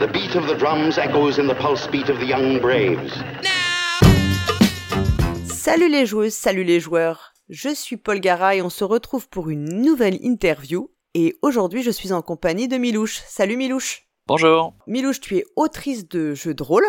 [0.00, 3.22] The beat of the drums echoes in the pulse beat of the young braves.
[5.44, 7.34] Salut les joueuses, salut les joueurs.
[7.50, 10.90] Je suis Paul Gara et on se retrouve pour une nouvelle interview.
[11.12, 13.20] Et aujourd'hui, je suis en compagnie de Milouche.
[13.26, 14.08] Salut Milouche.
[14.26, 14.72] Bonjour.
[14.86, 16.86] Milouche, tu es autrice de jeux de rôle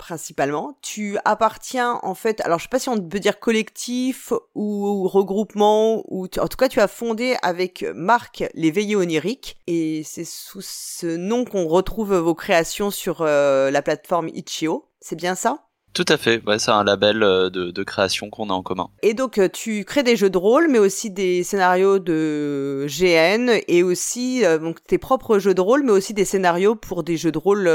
[0.00, 0.78] principalement.
[0.82, 6.02] Tu appartiens en fait, alors je sais pas si on peut dire collectif ou regroupement,
[6.08, 10.62] ou en tout cas tu as fondé avec Marc les Veillées oniriques et c'est sous
[10.62, 14.86] ce nom qu'on retrouve vos créations sur euh, la plateforme Itch.io.
[15.00, 15.66] C'est bien ça?
[15.92, 18.88] Tout à fait, ouais, c'est un label euh, de, création qu'on a en commun.
[19.02, 23.50] Et donc euh, tu crées des jeux de rôle, mais aussi des scénarios de GN
[23.68, 27.32] et aussi donc tes propres jeux de rôle, mais aussi des scénarios pour des jeux
[27.32, 27.68] de rôle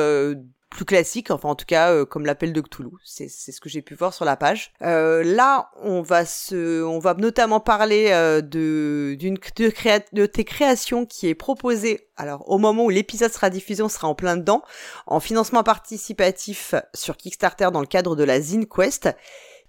[0.75, 2.91] plus classique, enfin en tout cas euh, comme l'appel de Cthulhu.
[3.03, 4.73] C'est ce que j'ai pu voir sur la page.
[4.81, 10.25] Euh, là, on va se, on va notamment parler euh, de d'une de, créa de
[10.25, 12.07] tes créations qui est proposée.
[12.17, 14.61] Alors au moment où l'épisode sera diffusé, on sera en plein dedans,
[15.07, 19.09] en financement participatif sur Kickstarter dans le cadre de la Zine Quest.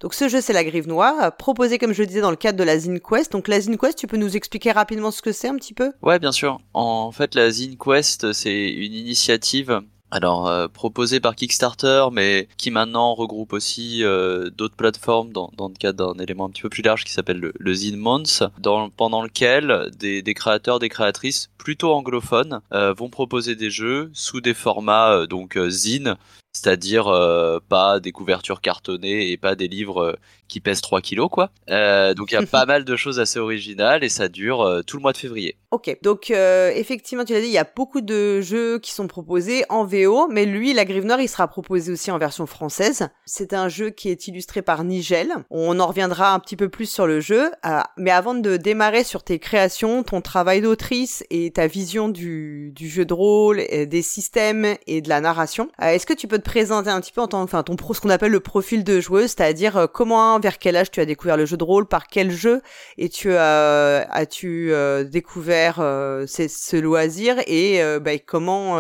[0.01, 2.59] Donc ce jeu c'est la Grive Noire, proposé comme je le disais dans le cadre
[2.59, 3.33] de la Zine Quest.
[3.33, 5.93] Donc la Zine Quest, tu peux nous expliquer rapidement ce que c'est un petit peu?
[6.03, 6.59] Ouais, bien sûr.
[6.75, 12.71] En fait, la Zine Quest, c'est une initiative alors euh, proposé par Kickstarter, mais qui
[12.71, 16.69] maintenant regroupe aussi euh, d'autres plateformes dans, dans, le cadre d'un élément un petit peu
[16.69, 20.89] plus large qui s'appelle le, le Zine Month, dans, pendant lequel des, des, créateurs, des
[20.89, 26.17] créatrices plutôt anglophones euh, vont proposer des jeux sous des formats donc zine,
[26.57, 30.17] c'est-à-dire euh, pas des couvertures cartonnées et pas des livres euh,
[30.49, 31.51] qui pèsent 3 kilos quoi.
[31.69, 34.97] Euh, donc il y a pas mal de choses assez originales et ça dure tout
[34.97, 35.57] le mois de février.
[35.71, 39.65] Ok, donc effectivement tu l'as dit, il y a beaucoup de jeux qui sont proposés
[39.69, 43.09] en VO, mais lui, la Grive Noire, il sera proposé aussi en version française.
[43.27, 45.33] C'est un jeu qui est illustré par Nigel.
[45.51, 47.51] On en reviendra un petit peu plus sur le jeu,
[47.99, 52.89] mais avant de démarrer sur tes créations, ton travail d'autrice et ta vision du, du
[52.89, 56.91] jeu de rôle, des systèmes et de la narration, est-ce que tu peux te présenter
[56.91, 59.87] un petit peu enfin, ton pro, ce qu'on appelle le profil de joueuse, c'est-à-dire euh,
[59.87, 62.63] comment, vers quel âge tu as découvert le jeu de rôle, par quel jeu
[62.97, 68.79] et tu as, as-tu euh, découvert euh, ce loisir et bah, comment,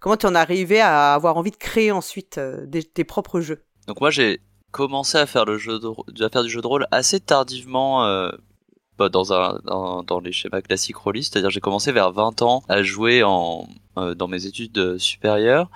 [0.00, 2.40] comment tu en es arrivé à avoir envie de créer ensuite
[2.94, 3.62] tes propres jeux?
[3.86, 4.40] Donc moi j'ai
[4.72, 5.78] commencé à faire le jeu
[6.20, 8.28] à faire du jeu de rôle assez tardivement.
[8.96, 12.84] Bah, dans, un, dans, les schémas classiques rôlistes, c'est-à-dire j'ai commencé vers 20 ans à
[12.84, 13.66] jouer en,
[13.96, 15.68] dans mes études supérieures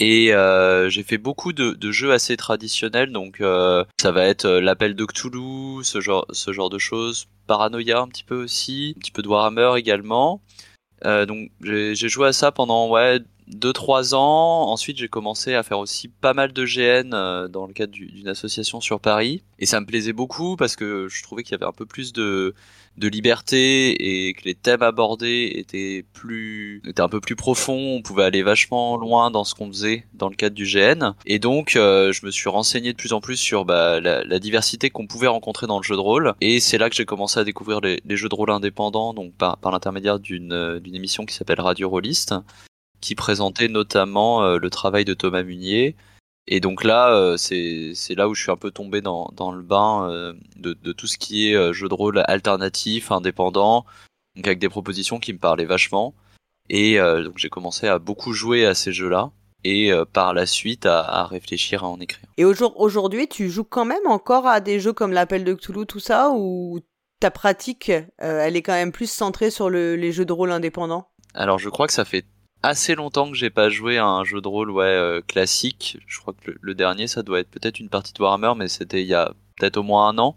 [0.00, 4.60] et euh, j'ai fait beaucoup de, jeux assez traditionnels, donc euh, ça va être euh,
[4.60, 6.24] l'appel de Cthulhu, ce genre,
[6.70, 10.40] de choses, Paranoia un petit peu aussi, un petit peu de Warhammer également.
[11.04, 14.70] Donc j'ai joué à ça pendant ouais 2-3 ans.
[14.70, 18.82] Ensuite j'ai commencé à faire aussi pas mal de GN dans le cadre d'une association
[18.82, 19.42] sur Paris.
[19.58, 22.12] Et ça me plaisait beaucoup parce que je trouvais qu'il y avait un peu plus
[22.12, 22.54] de,
[22.96, 28.02] de liberté et que les thèmes abordés étaient plus étaient un peu plus profonds on
[28.02, 31.76] pouvait aller vachement loin dans ce qu'on faisait dans le cadre du GN et donc
[31.76, 35.26] euh, je me suis renseigné de plus en plus sur bah, la, diversité qu'on pouvait
[35.26, 36.32] rencontrer dans le jeu de rôle.
[36.40, 39.58] Et c'est là que j'ai commencé à découvrir les, jeux de rôle indépendants donc par,
[39.58, 42.34] par l'intermédiaire d'une d'une émission qui s'appelle Radio Rolliste
[43.00, 45.96] qui présentait notamment euh, le travail de Thomas Munier
[46.52, 49.62] et donc là, euh, c'est là où je suis un peu tombé dans, dans le
[49.62, 53.86] bain euh, de, de, tout ce qui est euh, jeu de rôle alternatif, indépendant,
[54.34, 56.12] donc avec des propositions qui me parlaient vachement.
[56.68, 59.32] Et donc j'ai commencé à beaucoup jouer à ces jeux-là
[59.64, 62.28] et par la suite à, à, réfléchir à en écrire.
[62.36, 65.98] Et aujourd'hui, tu joues quand même encore à des jeux comme l'appel de Cthulhu, tout
[65.98, 66.78] ça, ou
[67.18, 71.08] ta pratique, elle est quand même plus centrée sur le, les jeux de rôle indépendants?
[71.34, 72.24] Alors je crois que ça fait
[72.62, 75.98] assez longtemps que j'ai pas joué à un jeu de rôle ouais euh, classique.
[76.06, 79.02] Je crois que le, dernier ça doit être peut-être une partie de Warhammer, mais c'était
[79.02, 80.36] il y a peut-être au moins un an.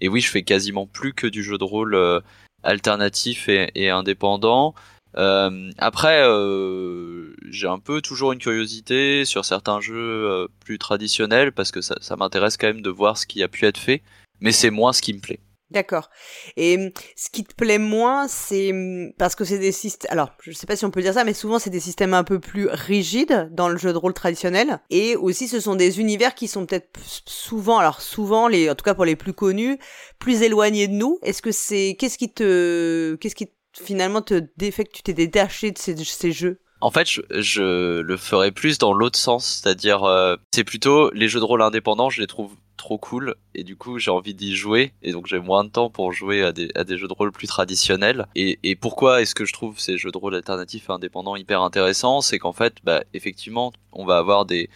[0.00, 2.20] Et oui, je fais quasiment plus que du jeu de rôle euh,
[2.62, 4.74] alternatif et, et indépendant.
[5.16, 11.70] Euh, après, euh, j'ai un peu toujours une curiosité sur certains jeux plus traditionnels parce
[11.70, 14.02] que ça, ça m'intéresse quand même de voir ce qui a pu être fait,
[14.40, 15.40] mais c'est moins ce qui me plaît.
[15.70, 16.10] D'accord.
[16.56, 20.12] Et hum, ce qui te plaît moins, c'est hum, parce que c'est des systèmes.
[20.12, 22.22] Alors, je sais pas si on peut dire ça, mais souvent c'est des systèmes un
[22.22, 24.78] peu plus rigides dans le jeu de rôle traditionnel.
[24.90, 26.90] Et aussi, ce sont des univers qui sont peut-être
[27.26, 29.78] souvent, alors souvent, les, en tout cas pour les plus connus,
[30.18, 31.18] plus éloignés de nous.
[31.22, 35.72] Est-ce que c'est, qu'est-ce qui te, qu'est-ce qui finalement te défait que tu t'es détaché
[35.72, 36.60] de ces, ces jeux?
[36.84, 41.40] En fait, je, le ferais plus dans l'autre sens, c'est-à-dire euh, c'est plutôt les jeux
[41.40, 44.92] de rôle indépendants, je les trouve trop cool et du coup j'ai envie d'y jouer
[45.00, 48.26] et donc j'ai moins de temps pour jouer à des, jeux de rôle plus traditionnels.
[48.36, 52.20] Et, pourquoi est-ce que je trouve ces jeux de rôle alternatifs et indépendants hyper intéressants?
[52.20, 54.68] C'est qu'en fait, bah, effectivement, on va avoir des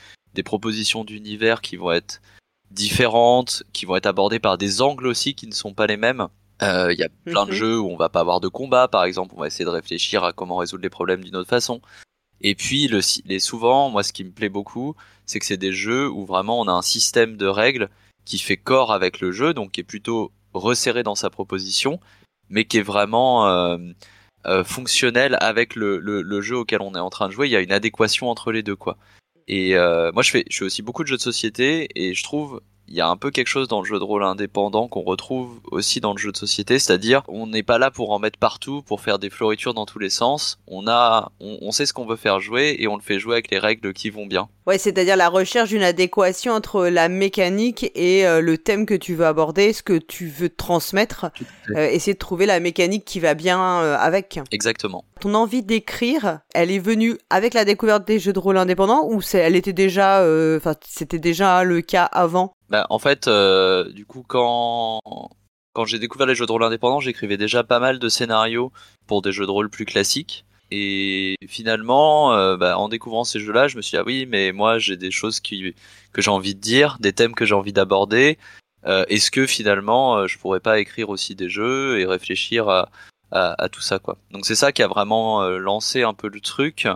[0.47, 2.23] propositions d'univers qui vont être
[2.71, 6.29] différentes, qui vont être abordées par des angles aussi qui ne sont pas les mêmes.
[6.61, 7.57] Il euh, y a plein de mhm.
[7.57, 10.25] jeux où on va pas avoir de combat, par exemple, on va essayer de réfléchir
[10.25, 11.81] à comment résoudre les problèmes d'une autre façon.
[12.41, 14.95] Et puis le, les souvent, moi ce qui me plaît beaucoup,
[15.27, 17.89] c'est que c'est des jeux où vraiment on a un système de règles
[18.25, 22.01] qui fait corps avec le jeu, donc qui est plutôt resserré dans sa proposition,
[22.49, 23.79] mais qui est vraiment euh,
[24.47, 27.49] euh, fonctionnel avec le, le, le, jeu auquel on est en train de jouer.
[27.49, 28.97] Il y a une adéquation entre les deux, quoi.
[29.49, 32.23] Et euh, moi, je fais, je fais aussi beaucoup de jeux de société, et je
[32.23, 35.03] trouve il y a un peu quelque chose dans le jeu de rôle indépendant qu'on
[35.03, 38.39] retrouve aussi dans le jeu de société, c'est-à-dire on n'est pas là pour en mettre
[38.39, 40.59] partout, pour faire des floritures dans tous les sens.
[40.67, 43.51] On a, on, sait ce qu'on veut faire jouer et on le fait jouer avec
[43.51, 44.49] les règles qui vont bien.
[44.67, 49.15] Ouais, c'est-à-dire la recherche d'une adéquation entre la mécanique et euh, le thème que tu
[49.15, 51.27] veux aborder, ce que tu veux transmettre,
[51.71, 54.41] euh, essayer de trouver la mécanique qui va bien euh, avec.
[54.51, 55.05] Exactement.
[55.21, 59.21] Ton envie d'écrire, elle est venue avec la découverte des jeux de rôle indépendants ou
[59.33, 60.23] elle était déjà,
[60.57, 62.55] enfin c'était déjà le cas avant?
[62.69, 65.01] Bah, en fait, euh, du coup, quand
[65.75, 68.73] quand j'ai découvert les jeux de rôle indépendants, j'écrivais déjà pas mal de scénarios
[69.07, 70.45] pour des jeux de rôle plus classiques.
[70.71, 74.53] Et finalement, euh, bah, en découvrant ces jeux-là, je me suis dit ah oui, mais
[74.53, 75.75] moi j'ai des choses qui
[76.13, 78.39] que j'ai envie de dire, des thèmes que j'ai envie d'aborder.
[78.87, 82.91] Euh, Est-ce que finalement, je pourrais pas écrire aussi des jeux et réfléchir à,
[83.31, 84.19] à, à tout ça quoi?
[84.31, 86.87] Donc c'est ça qui a vraiment lancé un peu le truc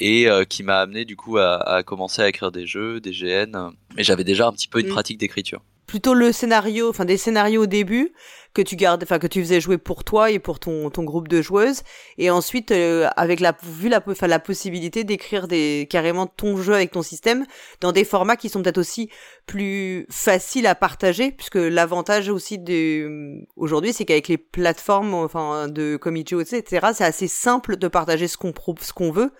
[0.00, 3.12] et euh, qui m'a amené du coup à, à, commencer à écrire des jeux, des
[3.12, 3.70] GN.
[3.96, 4.90] Mais j'avais déjà un petit peu une mm.
[4.90, 5.62] pratique d'écriture.
[5.86, 8.12] Plutôt le scénario, enfin des scénarios au début
[8.56, 11.28] que tu gardes, enfin que tu faisais jouer pour toi et pour ton ton groupe
[11.28, 11.82] de joueuses,
[12.16, 16.74] et ensuite euh, avec la vu la enfin, la possibilité d'écrire des carrément ton jeu
[16.74, 17.44] avec ton système
[17.82, 19.10] dans des formats qui sont peut-être aussi
[19.44, 25.96] plus faciles à partager, puisque l'avantage aussi de aujourd'hui c'est qu'avec les plateformes enfin de
[25.96, 29.32] Comijo etc c'est assez simple de partager ce qu'on ce qu'on veut.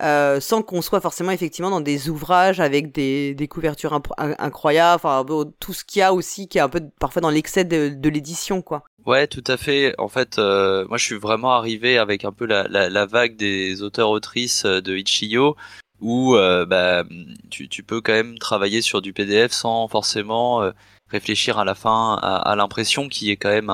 [0.00, 5.26] Euh, sans qu'on soit forcément effectivement dans des ouvrages avec des, des couvertures incroyables, enfin
[5.58, 8.08] tout ce qu'il y a aussi qui est un peu parfois dans l'excès de, de
[8.08, 8.84] l'édition quoi.
[9.06, 9.94] Ouais, tout à fait.
[9.98, 13.82] En fait, euh, moi, je suis vraiment arrivé avec un peu la, la, vague des
[13.82, 15.56] auteurs-autrices euh, de Ichiyo,
[16.00, 17.04] où euh, bah,
[17.50, 20.70] tu, tu, peux quand même travailler sur du PDF sans forcément
[21.08, 23.72] réfléchir à la fin à, l'impression qui est quand même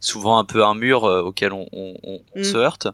[0.00, 2.44] souvent un peu un mur auquel on, on, mm.
[2.44, 2.88] se heurte.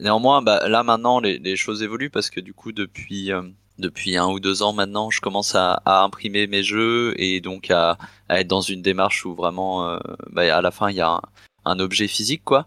[0.00, 3.32] Néanmoins, bah, là maintenant, les, les, choses évoluent parce que du coup, depuis
[3.80, 7.98] depuis un ou deux ans maintenant, je commence à, imprimer mes jeux et donc à,
[8.28, 9.98] être dans une démarche où vraiment, euh,
[10.30, 11.20] bah, à la fin, il y a
[11.64, 12.66] un, objet physique, quoi.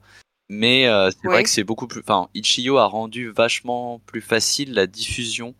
[0.49, 2.01] Mais euh, c'est vrai que c'est beaucoup plus.
[2.01, 5.55] Enfin, Ichiyo a rendu vachement plus facile la diffusion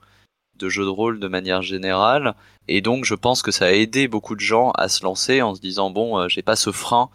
[0.57, 2.35] de jeux de rôle de manière générale,
[2.67, 5.55] et donc je pense que ça a aidé beaucoup de gens à se lancer en
[5.55, 7.09] se disant bon, euh, j'ai pas ce frein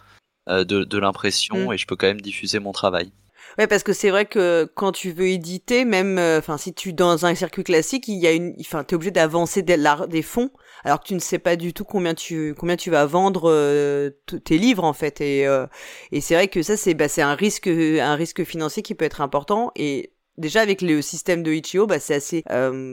[0.49, 1.73] de, l'impression mm.
[1.75, 3.13] et je peux quand même diffuser mon travail.
[3.59, 6.93] Ouais, parce que c'est vrai que quand tu veux éditer, même, euh, enfin, si tu
[6.93, 9.77] dans un circuit classique, il y a une, enfin, t'es obligé d'avancer des,
[10.09, 10.51] des fonds,
[10.85, 14.11] alors que tu ne sais pas du tout combien tu, combien tu vas vendre euh,
[14.45, 15.67] tes livres en fait, et euh,
[16.13, 19.05] et c'est vrai que ça c'est, bah, c'est un risque, un risque financier qui peut
[19.05, 22.45] être important et déjà avec le système de Ichio, bah c'est assez,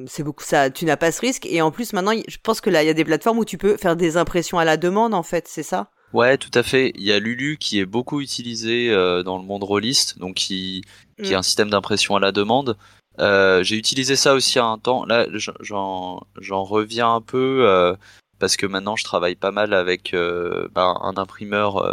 [0.08, 0.72] c'est beaucoup ça.
[0.72, 2.90] Tu n'as pas ce risque et en plus maintenant, je pense que là il y
[2.90, 5.62] a des plateformes où tu peux faire des impressions à la demande en fait, c'est
[5.64, 5.92] ça?
[6.16, 6.94] Ouais, tout à fait.
[6.96, 10.82] Il y a Lulu qui est beaucoup utilisé euh, dans le monde rôliste, donc qui,
[11.22, 11.40] qui est mm.
[11.40, 12.78] un système d'impression à la demande.
[13.20, 15.04] Euh, j'ai utilisé ça aussi à un temps.
[15.04, 15.28] Là,
[15.60, 17.98] j'en, j'en reviens un peu euh,
[18.40, 21.84] parce que maintenant je travaille pas mal avec ben, un imprimeur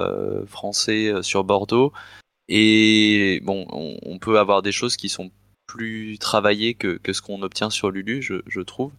[0.46, 1.92] français sur Bordeaux.
[2.46, 5.32] Et bon, on, peut avoir des choses qui sont
[5.66, 8.92] plus travaillées que, que ce qu'on obtient sur Lulu, je, je trouve.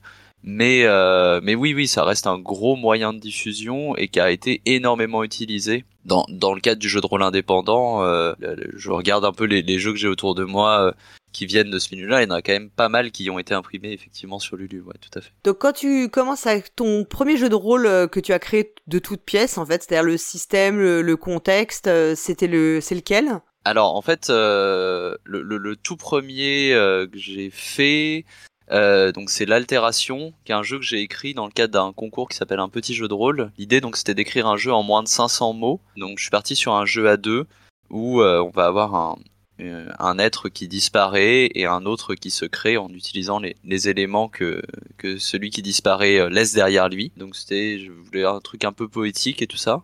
[0.44, 4.30] Mais, euh, mais oui, oui, ça reste un gros moyen de diffusion et qui a
[4.30, 8.04] été énormément utilisé dans, dans le cadre du jeu de rôle indépendant.
[8.04, 8.34] Euh,
[8.76, 10.92] je regarde un peu les, les jeux que j'ai autour de moi euh,
[11.32, 12.22] qui viennent de ce milieu-là.
[12.22, 14.82] Il y en a quand même pas mal qui ont été imprimés effectivement sur Lulu.
[14.82, 15.32] Ouais, tout à fait.
[15.46, 18.74] Donc quand tu commences avec ton premier jeu de rôle euh, que tu as créé
[18.88, 23.40] de toutes pièces, en fait, c'est-à-dire le système, le, contexte, euh, c'était le, c'est lequel?
[23.64, 28.26] Alors en fait, le, le, le, tout premier que j'ai fait,
[28.74, 31.94] euh, donc c'est l'altération, qui est un jeu que j'ai écrit dans le cadre d'un
[31.94, 33.52] concours qui s'appelle un petit jeu de rôle.
[33.58, 35.80] L'idée donc c'était d'écrire un jeu en moins de 500 mots.
[35.96, 37.46] Donc je suis parti sur un jeu à deux
[37.92, 39.18] où euh, on va avoir un,
[39.60, 44.28] euh, un, être qui disparaît et un autre qui se crée en utilisant les, éléments
[44.28, 44.64] que,
[44.98, 47.12] que celui qui disparaît laisse derrière lui.
[47.16, 49.84] Donc c'était, je voulais un truc un peu poétique et tout ça.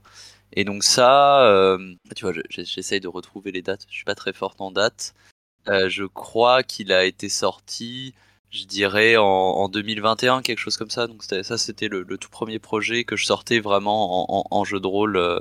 [0.54, 1.78] Et donc ça,
[2.16, 3.86] tu vois, j'essaye de retrouver les dates.
[3.88, 5.14] Je suis pas très forte en date.
[5.68, 8.16] je crois qu'il a été sorti
[8.52, 11.08] je dirais en, en, 2021 quelque chose comme ça.
[11.08, 14.80] Donc ça c'était le, le, tout premier projet que je sortais vraiment en, en, jeu
[14.80, 15.40] de rôle euh,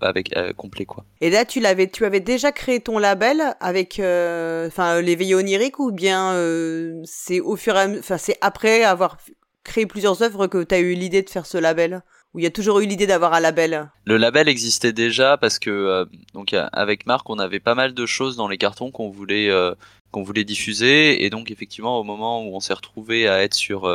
[0.00, 1.04] avec euh, complet quoi.
[1.20, 5.78] Et là tu l'avais tu avais déjà créé ton label avec euh, enfin l'éveil onirique
[5.78, 6.34] ou bien
[7.04, 9.18] c'est au fur et à enfin c'est après avoir
[9.64, 12.02] créé plusieurs œuvres que tu as eu l'idée de faire ce label?
[12.34, 13.90] Ou il y a toujours eu l'idée d'avoir un label?
[14.04, 18.36] Le label existait déjà parce que donc avec Marc on avait pas mal de choses
[18.36, 19.50] dans les cartons qu'on voulait
[20.10, 23.86] qu'on voulait diffuser et donc effectivement au moment où on s'est retrouvé à être sur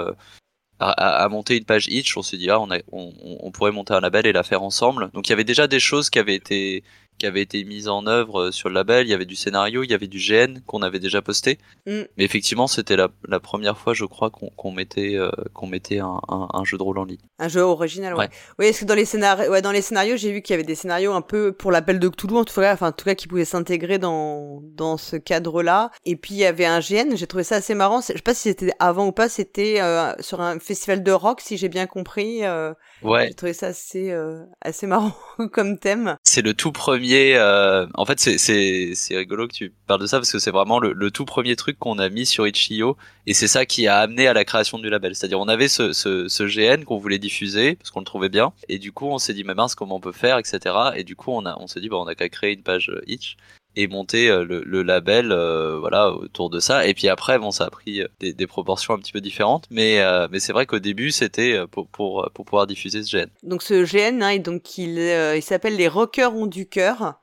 [0.79, 3.99] à, à, monter une page Itch, on s'est dit ah on, on, pourrait monter un
[3.99, 5.09] label et la faire ensemble.
[5.13, 6.83] Donc il y avait déjà des choses qui avaient été
[7.23, 9.07] qui avait été mise en œuvre euh, sur le label.
[9.07, 11.57] Il y avait du scénario, il y avait du GN qu'on avait déjà posté.
[11.87, 12.01] Mm.
[12.17, 16.19] Mais effectivement, c'était la, la, première fois, je crois, qu'on mettait, euh, qu'on mettait un,
[16.27, 17.21] un, un, jeu de rôle en ligne.
[17.39, 18.27] Un jeu original, ouais.
[18.59, 20.65] Oui, parce que dans les scénarios, ouais, dans les scénarios, j'ai vu qu'il y avait
[20.65, 23.15] des scénarios un peu pour l'appel de Cthulhu, en tout cas, enfin, en tout cas,
[23.15, 25.91] qui pouvaient s'intégrer dans, dans ce cadre-là.
[26.03, 28.01] Et puis, il y avait un GN, j'ai trouvé ça assez marrant.
[28.01, 31.39] Je sais pas si c'était avant ou pas, c'était euh, sur un festival de rock,
[31.39, 32.43] si j'ai bien compris.
[32.43, 33.27] Euh, ouais.
[33.29, 35.15] J'ai trouvé ça assez, euh, assez marrant
[35.53, 36.17] comme thème.
[36.23, 40.31] C'est le tout premier, euh, en fait, c'est, rigolo que tu parles de ça parce
[40.31, 43.65] que c'est vraiment le, tout premier truc qu'on a mis sur Itch.io et c'est ça
[43.65, 45.15] qui a amené à la création du label.
[45.15, 48.53] C'est-à-dire, on avait ce, ce, ce GN qu'on voulait diffuser parce qu'on le trouvait bien
[48.69, 50.75] et du coup, on s'est dit, mais mince, comment on peut faire, etc.
[50.95, 52.91] Et du coup, on a, on s'est dit, bah, on a qu'à créer une page
[53.07, 53.37] Itch
[53.75, 56.85] et monter euh, le, label euh, voilà autour de ça.
[56.87, 59.65] Et puis après bon ça a pris euh, des, des proportions un petit peu différentes.
[59.71, 60.01] Mais
[60.31, 63.83] mais c'est vrai qu'au début c'était pour, pour pour pouvoir diffuser ce GN donc ce
[63.83, 67.15] GN hein, donc il il s'appelle les rockers ont du cœur.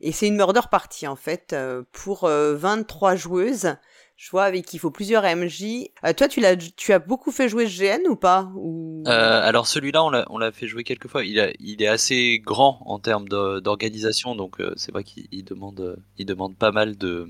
[0.00, 1.56] Et c'est une murder party en fait
[1.90, 3.74] pour 23 joueuses
[4.18, 5.90] je vois avec qui il faut plusieurs MJ.
[6.04, 9.04] Euh, toi, tu l'as, tu as beaucoup fait jouer GN ou pas ou...
[9.06, 11.24] Euh, alors celui-là, on l'a, on l'a fait jouer quelques fois.
[11.24, 16.56] Il, est assez grand en termes d'organisation, donc euh, c'est vrai qu'il demande, il demande
[16.56, 17.28] pas mal de,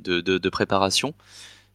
[0.00, 1.14] de, de, préparation.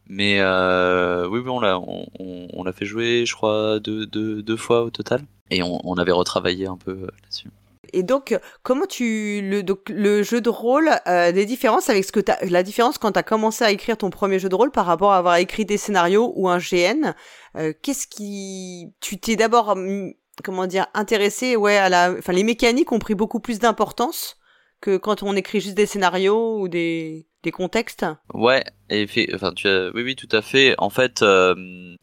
[0.06, 4.56] Mais oui, oui, on l'a, on, on, l'a fait jouer, je crois, deux, deux, deux
[4.56, 5.22] fois au total.
[5.50, 7.50] Et on avait retravaillé un peu là-dessus.
[7.92, 12.12] Et donc, comment tu le donc le jeu de rôle, euh, des différences avec ce
[12.12, 14.70] que t'as, la différence quand tu as commencé à écrire ton premier jeu de rôle
[14.70, 17.14] par rapport à avoir écrit des scénarios ou un GN,
[17.56, 20.12] euh, qu'est-ce qui, tu t'es d'abord, hum,
[20.44, 24.37] comment dire, intéressé, ouais, à la, enfin les mécaniques ont pris beaucoup plus d'importance
[24.80, 28.04] que quand on écrit juste des scénarios ou des des contextes.
[28.34, 30.74] Ouais, et fait, enfin tu as, oui oui tout à fait.
[30.78, 31.54] En fait, euh,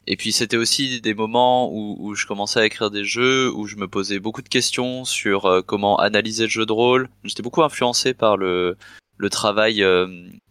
[0.07, 3.67] et puis c'était aussi des moments où, où, je commençais à écrire des jeux où
[3.67, 7.09] je me posais beaucoup de questions sur euh, comment analyser le jeu de rôle.
[7.23, 8.77] J'étais beaucoup influencé par le
[9.17, 10.07] le travail euh,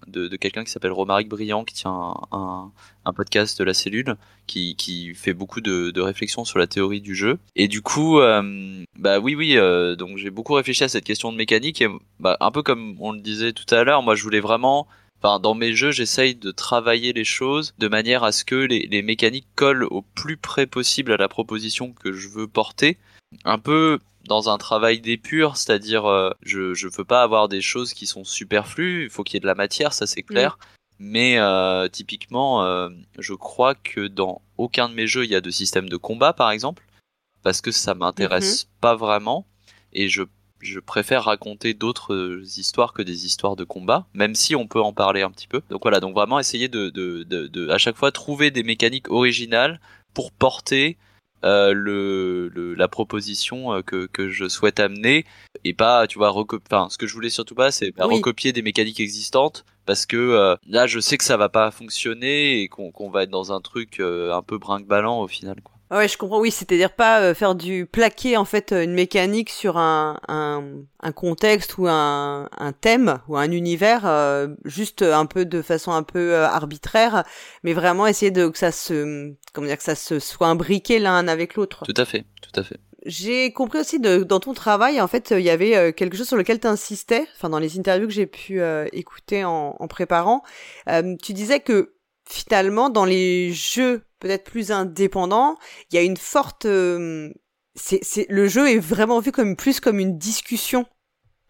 [0.07, 2.73] de, de quelqu'un qui s'appelle Romaric Briand, qui tient un,
[3.05, 4.17] un, podcast de la cellule,
[4.47, 7.39] qui, qui fait beaucoup de, de réflexions sur la théorie du jeu.
[7.57, 11.33] Et du coup, euh, bah oui, oui, euh, donc j'ai beaucoup réfléchi à cette question
[11.33, 11.83] de mécanique.
[11.83, 11.89] Et
[12.21, 14.87] bah, un peu comme on le disait tout à l'heure, moi je voulais vraiment
[15.23, 18.87] Enfin, dans mes jeux, j'essaye de travailler les choses de manière à ce que les,
[18.91, 22.99] les, mécaniques collent au plus près possible à la proposition que je veux porter.
[23.45, 27.93] Un peu dans un travail d'épure, c'est-à-dire euh, je je veux pas avoir des choses
[27.93, 30.59] qui sont superflues, il faut qu'il y ait de la matière, ça c'est clair.
[30.99, 32.89] Mais euh, typiquement, euh,
[33.19, 36.33] je crois que dans aucun de mes jeux il y a de système de combat
[36.33, 36.85] par exemple,
[37.43, 38.81] parce que ça m'intéresse mm-hmm.
[38.81, 39.47] pas vraiment
[39.93, 40.23] et je
[40.61, 44.95] je préfère raconter d'autres histoires que des histoires de combat, même si on peut en
[44.95, 45.61] parler un petit peu.
[45.69, 49.11] Donc voilà, donc vraiment essayer de, de, de, de à chaque fois trouver des mécaniques
[49.11, 49.79] originales
[50.15, 50.97] pour porter
[51.45, 55.25] euh, le, le, la proposition euh, que, que je souhaite amener
[55.65, 58.17] et pas tu vois recopier enfin ce que je voulais surtout pas c'est oui.
[58.17, 62.61] recopier des mécaniques existantes parce que euh, là je sais que ça va pas fonctionner
[62.63, 65.74] et qu'on qu'on va être dans un truc euh, un peu brinque-ballant au final quoi.
[65.91, 66.41] Ouais, je comprends.
[66.41, 70.65] Oui, c'est-à-dire pas euh, faire du plaquer en fait une mécanique sur un, un,
[71.01, 75.93] un contexte ou un, un, thème ou un univers euh, juste un peu de façon
[75.93, 77.25] un peu euh, arbitraire,
[77.63, 81.29] mais vraiment essayer de que ça se comment dire que ça se soit imbriqué l'un
[81.29, 81.85] avec l'autre.
[81.85, 82.81] Tout à fait, tout à fait.
[83.07, 86.27] J'ai compris aussi de, dans ton travail, en fait, il y avait euh, quelque chose
[86.27, 89.89] sur lequel tu insistais, enfin dans les interviews que j'ai pu euh, écouter en, en
[89.89, 90.43] préparant.
[90.89, 91.95] Euh, tu disais que
[92.27, 95.57] finalement, dans les jeux peut-être plus indépendants,
[95.91, 96.65] il y a une forte...
[96.65, 97.31] Euh,
[97.75, 100.87] c'est, le jeu est vraiment vu comme plus comme une discussion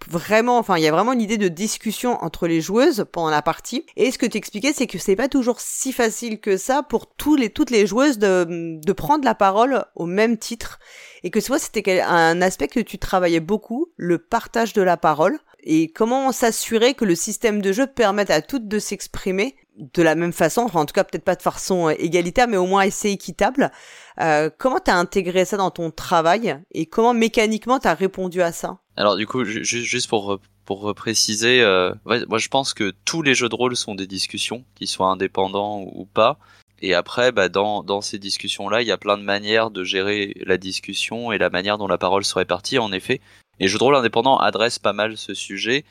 [0.09, 3.43] vraiment, enfin, il y a vraiment une idée de discussion entre les joueuses pendant la
[3.43, 3.87] partie.
[3.97, 7.14] Et ce que tu expliquais, c'est que c'est pas toujours si facile que ça pour
[7.14, 10.78] toutes les joueuses de, de prendre la parole au même titre.
[11.23, 15.38] Et que soit c'était un aspect que tu travaillais beaucoup, le partage de la parole.
[15.66, 20.14] Et comment s'assurer que le système de jeu permette à toutes de s'exprimer de la
[20.14, 22.87] même façon, enfin en tout cas peut-être pas de façon euh, égalitaire, mais au moins
[22.87, 23.73] assez équitable.
[24.21, 28.78] Euh, comment t'as intégré ça dans ton travail et comment mécaniquement t'as répondu à ça?
[28.97, 33.49] Alors du coup, juste pour pour préciser, euh, moi je pense que tous les jeux
[33.49, 36.38] de rôle sont des discussions, qu'ils soient indépendants ou pas.
[36.80, 40.35] Et après, bah, dans, dans ces discussions-là, il y a plein de manières de gérer
[40.44, 43.23] la discussion et la manière dont la parole se répartit, en effet.
[43.61, 45.85] Et jeux de rôle indépendants adressent pas mal ce sujet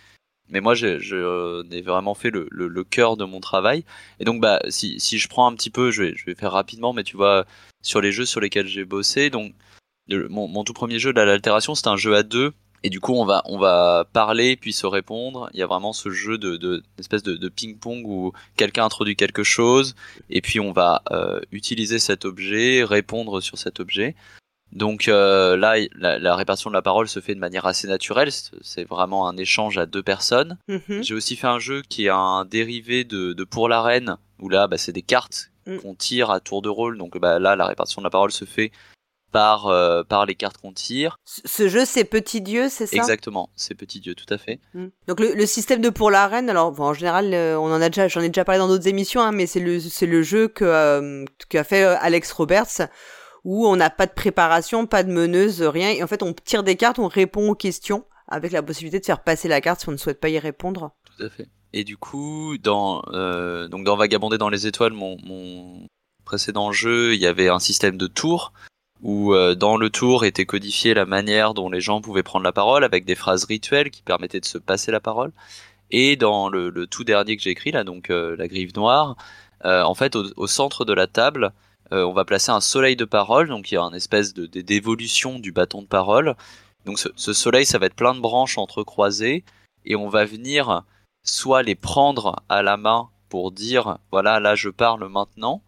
[0.50, 3.86] mais moi j'ai je, euh, vraiment fait le, le, le, cœur de mon travail
[4.20, 6.52] et donc bah si, si je prends un petit peu je vais, je vais faire
[6.52, 7.46] rapidement mais tu vois
[7.82, 9.54] sur les jeux sur lesquels j'ai bossé donc
[10.10, 12.54] mon, mon, tout premier jeu de l'altération c'était un jeu à deux
[12.86, 15.50] Et du coup, on va, on va parler puis se répondre.
[15.54, 19.16] Il y a vraiment ce jeu de, de espèce de, de ping-pong où quelqu'un introduit
[19.16, 19.96] quelque chose
[20.30, 24.16] et puis on va euh, utiliser cet objet, répondre sur cet objet.
[24.74, 28.32] Donc euh, là, la, la, répartition de la parole se fait de manière assez naturelle.
[28.62, 30.58] C'est vraiment un échange à deux personnes.
[30.68, 31.04] Mhm.
[31.04, 34.50] J'ai aussi fait un jeu qui est un dérivé de, de Pour la Reine, où
[34.50, 35.78] là, bah, c'est des cartes Mm.
[35.78, 36.98] qu'on tire à tour de rôle.
[36.98, 38.72] Donc bah, là, la répartition de la parole se fait
[39.32, 41.18] par, euh, par les cartes qu'on tire.
[41.26, 42.96] Ce jeu, c'est Petit Dieu, c'est ça?
[42.98, 44.60] Exactement, c'est Petit Dieu, tout à fait.
[44.74, 44.88] Mm.
[45.08, 47.82] Donc le, le système de pour la reine, alors bon, en général, euh, on en
[47.82, 50.22] a déjà, j'en ai déjà parlé dans d'autres émissions, hein, mais c'est le c'est le
[50.22, 52.90] jeu que euh, qu'a fait Alex Roberts
[53.44, 56.64] où on n'a pas de préparation, pas de meneuse, rien, et en fait on tire
[56.64, 59.90] des cartes, on répond aux questions avec la possibilité de faire passer la carte si
[59.90, 60.92] on ne souhaite pas y répondre.
[61.18, 61.48] Tout à fait.
[61.74, 65.88] Et du coup, dans euh, donc dans Vagabonder dans les étoiles, mon,
[66.24, 68.54] précédent jeu, il y avait un système de tours
[69.02, 72.54] où euh, dans le tour était codifiée la manière dont les gens pouvaient prendre la
[72.54, 75.34] parole avec des phrases rituelles qui permettaient de se passer la parole.
[75.92, 79.18] Et dans le, tout dernier que j'ai écrit là, donc euh, la Grive Noire,
[79.64, 81.54] en fait au centre de la table,
[81.92, 84.46] euh, on va placer un soleil de parole, donc il y a une espèce de
[84.46, 86.36] d'évolution du bâton de parole.
[86.86, 89.44] Donc ce, ce soleil, ça va être plein de branches entrecroisées
[89.86, 90.84] et on va venir
[91.24, 95.62] soit les prendre à la main pour dire voilà là je parle maintenant,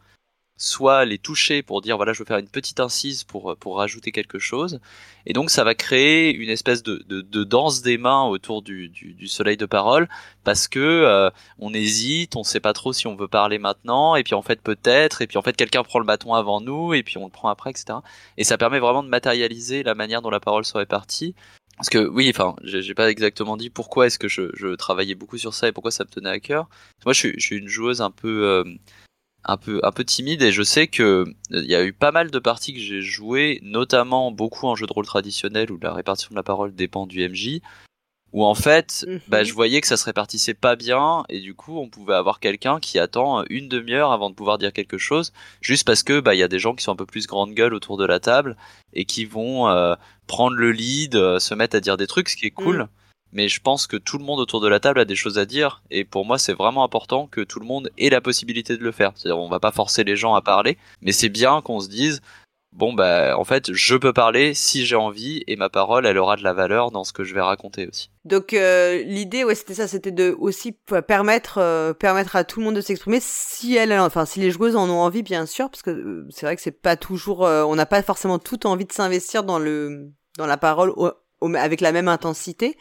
[0.58, 4.12] soit les toucher pour dire voilà je veux faire une petite incise pour pour rajouter
[4.12, 4.80] quelque chose.
[5.26, 8.90] Et donc ça va créer une espèce de, de, de danse des mains autour du,
[8.90, 10.08] du, du soleil de parole
[10.44, 14.24] parce que euh, on hésite, on sait pas trop si on veut parler maintenant et
[14.24, 17.04] puis en fait peut-être et puis en fait quelqu'un prend le bâton avant nous et
[17.04, 18.00] puis on le prend après etc.
[18.38, 21.36] Et ça permet vraiment de matérialiser la manière dont la parole se répartit
[21.78, 25.38] parce que oui, enfin, j'ai pas exactement dit pourquoi est-ce que je, je travaillais beaucoup
[25.38, 26.70] sur ça et pourquoi ça me tenait à cœur.
[27.06, 28.64] Moi, je suis, je suis une joueuse un peu, euh,
[29.46, 32.12] un peu, un peu timide et je sais que euh, il y a eu pas
[32.12, 35.94] mal de parties que j'ai jouées, notamment beaucoup en jeu de rôle traditionnel où la
[35.94, 37.62] répartition de la parole dépend du MJ,
[38.34, 39.20] où en fait, Mhm.
[39.30, 42.40] bah, je voyais que ça se répartissait pas bien et du coup, on pouvait avoir
[42.42, 46.36] quelqu'un qui attend une demi-heure avant de pouvoir dire quelque chose, juste parce que bah
[46.36, 48.20] il y a des gens qui sont un peu plus grande gueule autour de la
[48.20, 48.58] table
[48.94, 49.96] et qui vont euh,
[50.28, 52.78] prendre le lead, euh, se mettre à dire des trucs, ce qui est cool.
[52.84, 52.88] Mm.
[53.36, 55.46] Mais je pense que tout le monde autour de la table a des choses à
[55.46, 58.84] dire et pour moi c'est vraiment important que tout le monde ait la possibilité de
[58.84, 59.12] le faire.
[59.16, 62.22] C'est-à-dire on va pas forcer les gens à parler, mais c'est bien qu'on se dise
[62.72, 66.38] bon bah en fait je peux parler si j'ai envie et ma parole elle aura
[66.38, 68.10] de la valeur dans ce que je vais raconter aussi.
[68.24, 72.66] Donc euh, l'idée, ouais, c'était ça, c'était de aussi permettre euh, permettre à tout le
[72.66, 75.82] monde de s'exprimer si elle, enfin si les joueuses en ont envie, bien sûr, parce
[75.82, 78.94] que euh, c'est vrai que c'est pas toujours, on n'a pas forcément tout envie de
[78.94, 80.94] s'investir dans le dans la parole
[81.42, 82.78] avec la même intensité.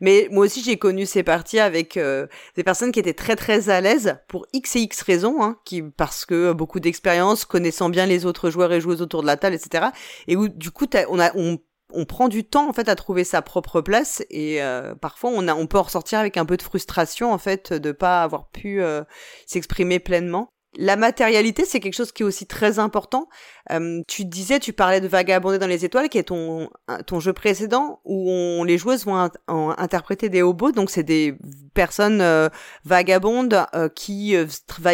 [0.00, 3.68] Mais moi aussi, j'ai connu ces parties avec euh, des personnes qui étaient très très
[3.68, 8.06] à l'aise pour x et x raisons, hein, qui parce que beaucoup d'expérience, connaissant bien
[8.06, 9.86] les autres joueurs et joueuses autour de la table, etc.
[10.28, 11.58] Et où du coup, on a on
[11.92, 15.46] on prend du temps en fait à trouver sa propre place et euh, parfois on
[15.48, 18.48] a on peut en ressortir avec un peu de frustration en fait de pas avoir
[18.48, 19.02] pu euh,
[19.46, 20.50] s'exprimer pleinement.
[20.78, 23.28] La matérialité, c'est quelque chose qui est aussi très important.
[23.72, 26.68] Euh, tu disais, tu parlais de Vagabonder dans les étoiles, qui est ton
[27.06, 31.02] ton jeu précédent où on, les joueuses vont in- en- interpréter des hobos, donc c'est
[31.02, 31.34] des
[31.74, 32.48] personnes euh,
[32.84, 34.46] vagabondes euh, qui euh,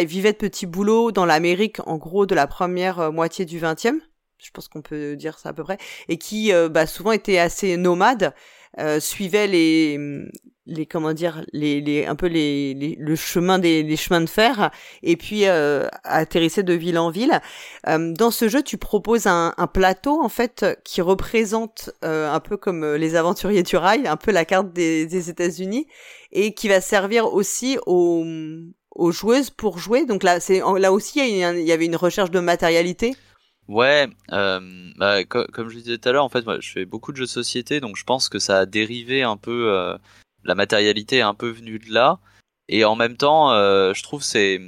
[0.05, 3.99] vivaient de petits boulots dans l'Amérique, en gros de la première euh, moitié du 20e.
[4.39, 5.77] Je pense qu'on peut dire ça à peu près,
[6.09, 8.33] et qui euh, bah, souvent étaient assez nomades,
[8.79, 9.99] euh, suivaient les
[10.65, 14.29] les comment dire les, les un peu les, les le chemin des les chemins de
[14.29, 17.41] fer et puis euh, atterrissaient de ville en ville.
[17.89, 22.39] Euh, dans ce jeu, tu proposes un, un plateau en fait qui représente euh, un
[22.39, 25.85] peu comme euh, les aventuriers du rail, un peu la carte des, des États-Unis
[26.31, 28.25] et qui va servir aussi aux
[28.95, 30.05] aux joueuses pour jouer.
[30.05, 33.15] Donc là, c'est là aussi il y, il y avait une recherche de matérialité.
[33.69, 36.85] Ouais, euh, bah, co- comme je disais tout à l'heure, en fait, moi, je fais
[36.85, 39.97] beaucoup de jeux de société, donc je pense que ça a dérivé un peu, euh,
[40.43, 42.19] la matérialité est un peu venue de là,
[42.67, 44.59] et en même temps, euh, je trouve c'est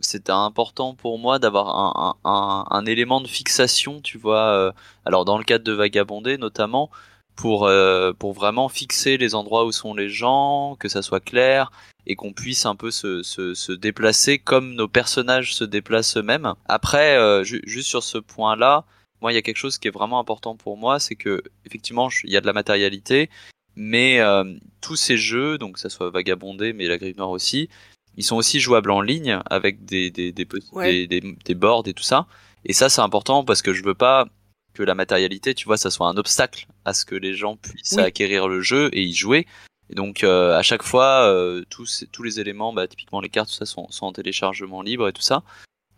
[0.00, 4.74] c'était important pour moi d'avoir un, un, élément de fixation, tu vois.
[5.04, 6.90] alors dans le cadre de Vagabonder notamment,
[7.36, 11.70] pour euh, pour vraiment fixer les endroits où sont les gens, que ça soit clair
[12.06, 16.54] et qu'on puisse un peu se, se, se déplacer comme nos personnages se déplacent eux-mêmes.
[16.66, 18.84] Après, euh, ju- juste sur ce point-là,
[19.20, 22.08] moi, il y a quelque chose qui est vraiment important pour moi, c'est que effectivement,
[22.24, 23.30] il y a de la matérialité,
[23.76, 24.44] mais euh,
[24.80, 27.68] tous ces jeux, donc que ça soit Vagabondé, mais la Grive Noire aussi,
[28.16, 31.06] ils sont aussi jouables en ligne avec des des des, Ouais.
[31.06, 32.26] des, des, des boards et tout ça.
[32.64, 34.26] Et ça, c'est important parce que je veux pas
[34.74, 37.94] que la matérialité, tu vois, ça soit un obstacle à ce que les gens puissent
[37.96, 38.02] Oui.
[38.02, 39.46] acquérir le jeu et y jouer.
[39.90, 43.54] Et donc euh, à chaque fois, euh, tous, les éléments, bah, typiquement les cartes, tout
[43.54, 45.42] ça sont, sont en téléchargement libre et tout ça.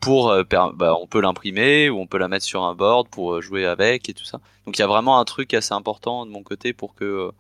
[0.01, 3.41] pour euh, bah, on peut l'imprimer ou on peut la mettre sur un board pour
[3.41, 4.41] jouer avec et tout ça.
[4.67, 7.31] Donc il y a vraiment un truc assez important de mon côté pour que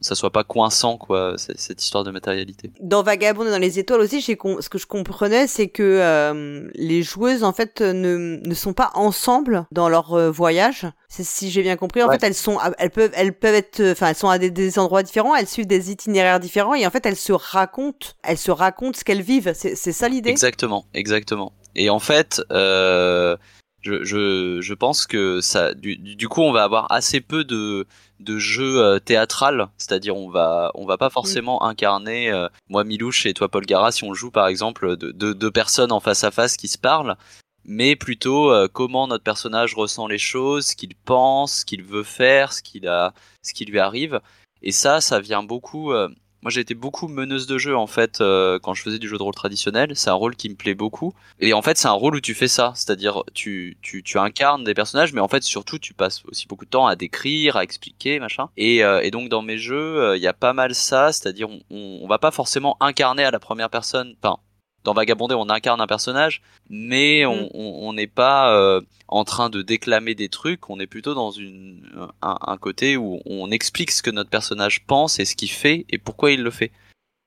[0.00, 2.72] ça soit pas coinçant quoi cette histoire de matérialité.
[2.80, 7.02] Dans Vagabond et dans les étoiles aussi, ce que je comprenais c'est que euh, les
[7.02, 10.86] joueuses en fait ne, ne sont pas ensemble dans leur euh, voyage.
[11.08, 14.16] Si j'ai bien compris, en fait elles sont elles peuvent elles peuvent être enfin elles
[14.16, 17.32] sont à des, endroits différents, elles suivent des itinéraires différents et en fait elles se
[17.32, 19.52] racontent elles se racontent ce qu'elles vivent.
[19.54, 20.30] C'est ça l'idée?
[20.30, 21.52] Exactement, exactement.
[21.74, 23.36] Et en fait, euh,
[23.82, 27.86] je, je, je pense que ça, du, du, coup, on va avoir assez peu de,
[28.22, 33.26] de jeux euh, théâtral, c'est-à-dire on va, on va pas forcément incarner euh, moi Milouche
[33.26, 36.24] et toi Paul Gara si on joue par exemple deux de, de personnes en face
[36.24, 37.16] à face qui se parlent,
[37.64, 42.02] mais plutôt euh, comment notre personnage ressent les choses, ce qu'il pense, ce qu'il veut
[42.02, 44.20] faire, ce qu'il a, ce qui lui arrive.
[44.62, 45.92] Et ça, ça vient beaucoup
[46.42, 49.16] moi, j'ai été beaucoup meneuse de jeu en fait euh, quand je faisais du jeu
[49.16, 49.92] de rôle traditionnel.
[49.94, 51.14] C'est un rôle qui me plaît beaucoup.
[51.38, 54.64] Et en fait, c'est un rôle où tu fais ça, c'est-à-dire tu, tu, tu incarnes
[54.64, 57.62] des personnages, mais en fait surtout tu passes aussi beaucoup de temps à décrire, à
[57.62, 58.48] expliquer, machin.
[58.56, 61.48] Et, euh, et donc dans mes jeux, euh, il y a pas mal ça, c'est-à-dire
[61.48, 64.14] on, on, on va pas forcément incarner à la première personne.
[64.20, 64.38] Enfin,
[64.84, 67.48] dans Vagabondé, on incarne un personnage, mais mm.
[67.54, 70.68] on n'est pas euh, en train de déclamer des trucs.
[70.70, 71.82] On est plutôt dans une,
[72.22, 75.98] un, côté où on explique ce que notre personnage pense et ce qu'il fait et
[75.98, 76.72] pourquoi il le fait.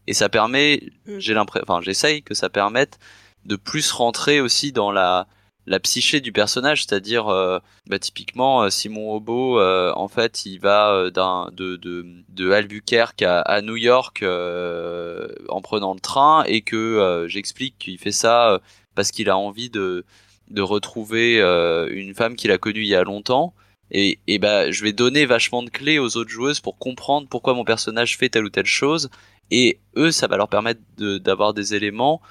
[0.07, 1.19] Et ça permet, mm.
[1.19, 2.99] j'ai l'impression, enfin, j'essaye que ça permette
[3.45, 5.27] de plus rentrer aussi dans la
[5.67, 10.59] la psyché du personnage, c'est-à-dire euh, bah, typiquement euh, Simon Hobo, euh, en fait, il
[10.59, 16.61] va d'un de, de, de Albuquerque à, à New York en prenant le train et
[16.61, 18.61] que j'explique qu'il fait ça
[18.95, 20.05] parce qu'il a envie de
[20.51, 21.39] de retrouver
[21.91, 23.53] une femme qu'il a connue il y a longtemps.
[23.91, 27.53] Et, et bah, je vais donner vachement de clés aux autres joueuses pour comprendre pourquoi
[27.53, 29.09] mon personnage fait telle ou telle chose.
[29.51, 32.21] Et eux, ça va leur permettre d'avoir des éléments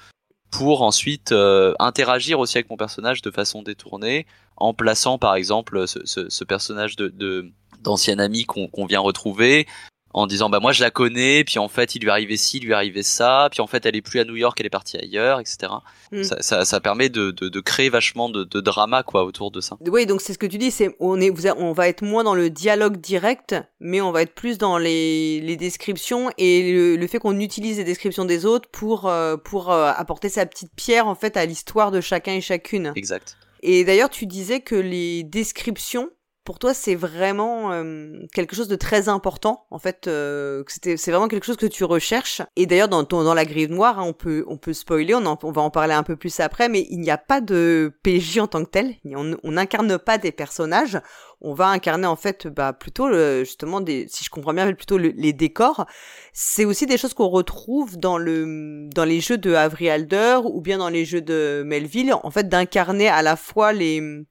[0.57, 5.85] pour ensuite euh, interagir aussi avec mon personnage de façon détournée, en plaçant par exemple
[5.87, 7.51] ce, personnage de
[7.83, 9.67] d'ancien ami qu'on vient retrouver,
[10.15, 12.65] en disant bah moi je la connais, puis en fait il lui arrivait ci, il
[12.65, 14.95] lui arrivait ça, puis en fait elle est plus à New York, elle est partie
[14.95, 15.73] ailleurs, etc.
[16.13, 16.23] Mm.
[16.23, 19.59] Ça, ça, ça, permet de, de, de, créer vachement de, de, drama quoi autour de
[19.59, 19.77] ça.
[19.81, 22.33] Oui, donc c'est ce que tu dis, c'est on est on va être moins dans
[22.33, 27.07] le dialogue direct, mais on va être plus dans les, les descriptions et le, le
[27.07, 31.07] fait qu'on utilise les descriptions des autres pour euh, pour euh, apporter sa petite pierre
[31.07, 32.93] en fait à l'histoire de chacun et chacune.
[32.95, 33.35] Exact.
[33.63, 36.09] Et d'ailleurs, tu disais que les descriptions
[36.45, 41.27] pour toi c'est vraiment euh, quelque chose de très important en fait euh, c'est vraiment
[41.27, 42.43] quelque chose que tu recherches.
[42.55, 45.51] Et d'ailleurs dans dans la grille noire hein, on peut on peut spoiler on, on
[45.51, 48.47] va en parler un peu plus après mais il n'y a pas de PJ en
[48.47, 48.95] tant que tel.
[49.13, 50.99] On n'incarne pas des personnages.
[51.41, 55.33] On va incarner en fait bah plutôt justement des si je comprends bien plutôt les
[55.33, 55.85] décors.
[56.33, 60.61] C'est aussi des choses qu'on retrouve dans le dans les jeux de Avery Alder ou
[60.61, 64.25] bien dans les jeux de Melville en fait d'incarner à la fois les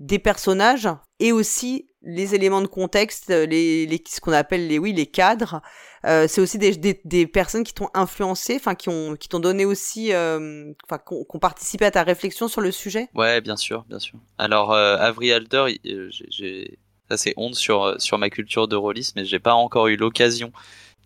[0.00, 0.88] des personnages
[1.20, 5.60] et aussi les éléments de contexte, les, les ce qu'on appelle les oui les cadres.
[6.06, 9.66] Euh, c'est aussi des, des, personnes qui t'ont influencé, enfin qui ont qui t'ont donné
[9.66, 13.08] aussi, euh, enfin euh, qui ont participé à ta réflexion sur le sujet?
[13.14, 14.18] Ouais, bien sûr, bien sûr.
[14.38, 16.78] Alors euh, Avery Alder, euh, j'ai
[17.10, 20.52] ça c'est honte sur sur ma culture de rôliste, mais j'ai pas encore eu l'occasion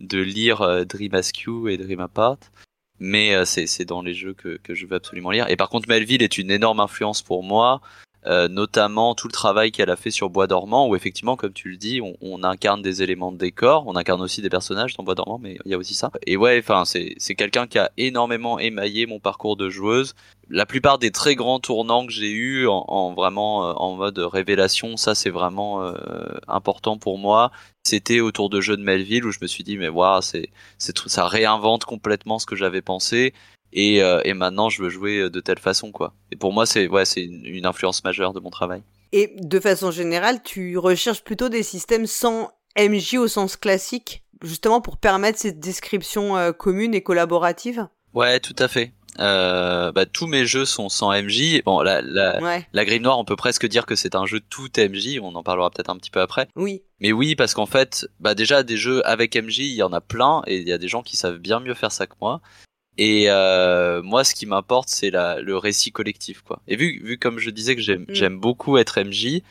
[0.01, 2.39] de lire Dream Askew et Dream Apart.
[3.01, 5.51] Mais c'est dans les jeux que, que je veux absolument lire.
[5.51, 7.81] Et par contre, Melville est une énorme influence pour moi.
[8.27, 11.69] Euh, notamment tout le travail qu'elle a fait sur Bois dormant, où effectivement, comme tu
[11.69, 15.15] le dis, on, incarne des éléments de décor, on incarne aussi des personnages dans Bois
[15.15, 16.11] dormant, mais il y a aussi ça.
[16.27, 20.15] Et ouais, enfin, c'est quelqu'un qui a énormément émaillé mon parcours de joueuse.
[20.49, 24.19] La plupart des très grands tournants que j'ai eu en, en, vraiment euh, en mode
[24.19, 25.95] révélation, ça c'est vraiment euh,
[26.49, 27.51] important pour moi.
[27.83, 31.29] C'était autour de jeux de Melville où je me suis dit mais waouh, c'est ça
[31.29, 33.33] réinvente complètement ce que j'avais pensé
[33.75, 36.15] et, euh, et maintenant je veux jouer de telle façon quoi.
[36.33, 38.83] Et pour moi c'est ouais c'est une, influence majeure de mon travail.
[39.13, 44.81] Et de façon générale, tu recherches plutôt des systèmes sans MJ au sens classique, justement
[44.81, 47.87] pour permettre cette description euh, commune et collaborative?
[48.13, 48.93] Ouais, tout à fait.
[49.21, 51.63] Euh, bah, tous mes jeux sont sans MJ.
[51.65, 54.69] Bon, la, la, la grille noire, on peut presque dire que c'est un jeu tout
[54.77, 55.21] MJ.
[55.23, 56.49] On en parlera peut-être un petit peu après.
[56.57, 56.83] Oui.
[57.01, 60.01] Mais oui, parce qu'en fait, bah déjà des jeux avec MJ, il y en a
[60.01, 62.41] plein et il y a des gens qui savent bien mieux faire ça que moi.
[62.97, 66.61] Et euh, moi, ce qui m'importe, c'est le récit collectif, quoi.
[66.69, 68.15] Et vu, vu comme je disais que j'aime, mm.
[68.15, 69.43] j'aime beaucoup être MJ,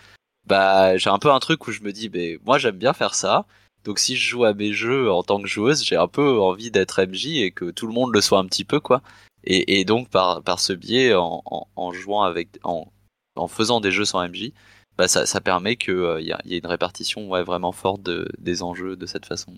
[0.45, 3.15] bah j'ai un peu un truc où je me dis, ben moi j'aime bien faire
[3.15, 3.45] ça.
[3.83, 6.71] Donc si je joue à mes jeux en tant que joueuse, j'ai un peu envie
[6.71, 9.01] d'être MJ et que tout le monde le soit un petit peu, quoi.
[9.43, 12.87] Et, et donc par, par ce biais, en, en, en jouant avec, en,
[13.35, 14.51] en faisant des jeux sans MJ,
[14.97, 18.03] bah ça, ça permet qu'il euh, y, a, y a une répartition ouais, vraiment forte
[18.03, 19.53] de, des enjeux de cette façon.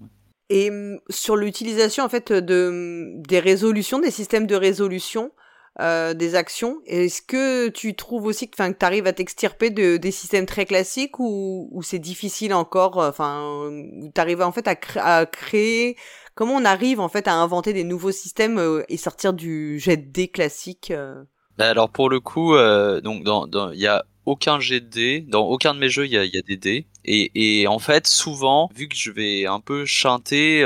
[0.50, 0.72] Et
[1.10, 5.32] sur l'utilisation en fait de des résolutions, des systèmes de résolution,
[5.82, 6.80] euh, des actions.
[6.86, 11.20] Est-ce que tu trouves aussi que, tu arrives à t'extirper de, des systèmes très classiques
[11.20, 13.70] ou, ou c'est difficile encore, euh, enfin,
[14.16, 15.98] tu arrives en fait à, créer,
[16.34, 19.98] comment on arrive en fait à inventer des nouveaux systèmes euh, et sortir du jet
[19.98, 20.94] de classique
[21.58, 22.54] bah alors pour le coup,
[23.02, 26.12] donc dans, dans, il y a aucun jet de dans aucun de mes jeux il
[26.12, 29.46] y a, y a, des dés et, et en fait souvent vu que je vais
[29.46, 30.64] un peu chanter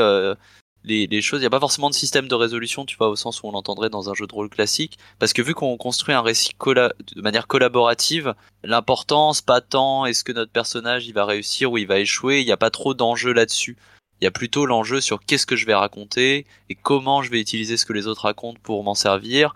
[0.84, 1.40] les, choses.
[1.40, 3.52] Il n'y a pas forcément de système de résolution, tu vois, au sens où on
[3.52, 4.98] l'entendrait dans un jeu de rôle classique.
[5.20, 10.32] Parce que vu qu'on construit un récit de manière collaborative, l'importance, pas tant est-ce que
[10.32, 13.34] notre personnage il va réussir ou il va échouer, il n'y a pas trop d'enjeu
[13.34, 13.78] là-dessus.
[14.22, 17.40] Il y a plutôt l'enjeu sur qu'est-ce que je vais raconter et comment je vais
[17.40, 19.54] utiliser ce que les autres racontent pour m'en servir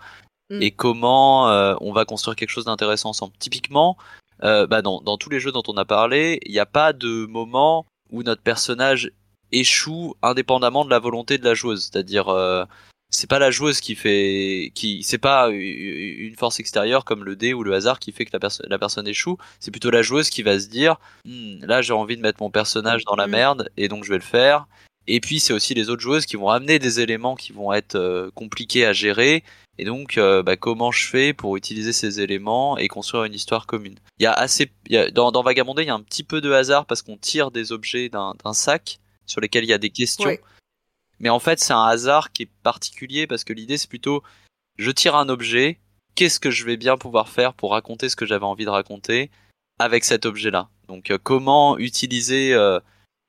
[0.50, 0.62] mm.
[0.62, 3.34] et comment euh, on va construire quelque chose d'intéressant ensemble.
[3.38, 3.96] Typiquement,
[4.42, 6.92] euh, bah dans, dans tous les jeux dont on a parlé, il n'y a pas
[6.92, 9.10] de moment où notre personnage
[9.52, 11.88] échoue indépendamment de la volonté de la joueuse.
[11.90, 12.64] C'est-à-dire, euh,
[13.10, 17.54] c'est pas la joueuse qui fait, qui, c'est pas une force extérieure comme le dé
[17.54, 19.38] ou le hasard qui fait que la, la personne échoue.
[19.60, 22.50] C'est plutôt la joueuse qui va se dire, hmm, là j'ai envie de mettre mon
[22.50, 23.30] personnage dans la mm.
[23.30, 24.66] merde et donc je vais le faire.
[25.06, 27.96] Et puis c'est aussi les autres joueuses qui vont amener des éléments qui vont être
[27.96, 29.44] euh, compliqués à gérer.
[29.78, 33.66] Et donc, euh, bah, comment je fais pour utiliser ces éléments et construire une histoire
[33.66, 33.98] commune?
[34.18, 34.70] Il y a assez,
[35.12, 37.72] dans, dans Vagabondé, il y a un petit peu de hasard parce qu'on tire des
[37.72, 40.36] objets d'un sac, sur lesquels il y a des questions.
[41.20, 44.22] Mais en fait, c'est un hasard qui est particulier parce que l'idée, c'est plutôt,
[44.78, 45.78] je tire un objet,
[46.14, 49.30] qu'est-ce que je vais bien pouvoir faire pour raconter ce que j'avais envie de raconter
[49.78, 50.68] avec cet objet-là?
[50.88, 52.78] Donc, euh, comment utiliser euh,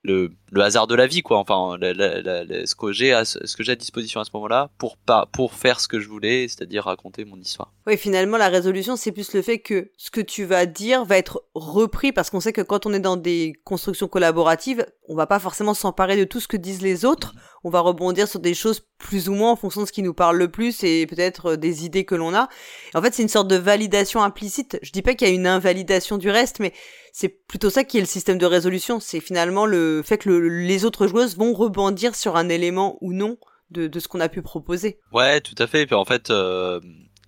[0.06, 1.38] le, hasard de la vie, quoi.
[1.38, 5.28] Enfin, ce que j'ai à, ce que j'ai à disposition à ce moment-là pour pas
[5.32, 7.74] pour faire ce que je voulais, c'est-à-dire raconter mon histoire.
[7.88, 11.18] Oui, finalement, la résolution, c'est plus le fait que ce que tu vas dire va
[11.18, 15.28] être repris parce qu'on sait que quand on est dans des constructions collaboratives, on va
[15.28, 17.34] pas forcément s'emparer de tout ce que disent les autres.
[17.65, 20.13] On va rebondir sur des choses plus ou moins en fonction de ce qui nous
[20.13, 22.47] parle le plus et peut-être euh, des idées que l'on a.
[22.93, 24.78] En fait, c'est une sorte de validation implicite.
[24.84, 26.73] Je dis pas qu'il y a une invalidation du reste, mais
[27.12, 28.99] c'est plutôt ça qui est le système de résolution.
[28.99, 33.38] C'est finalement le fait que les autres joueuses vont rebondir sur un élément ou non
[33.71, 34.99] de, de ce qu'on a pu proposer.
[35.12, 35.82] Ouais, tout à fait.
[35.82, 36.80] Et puis en fait, euh,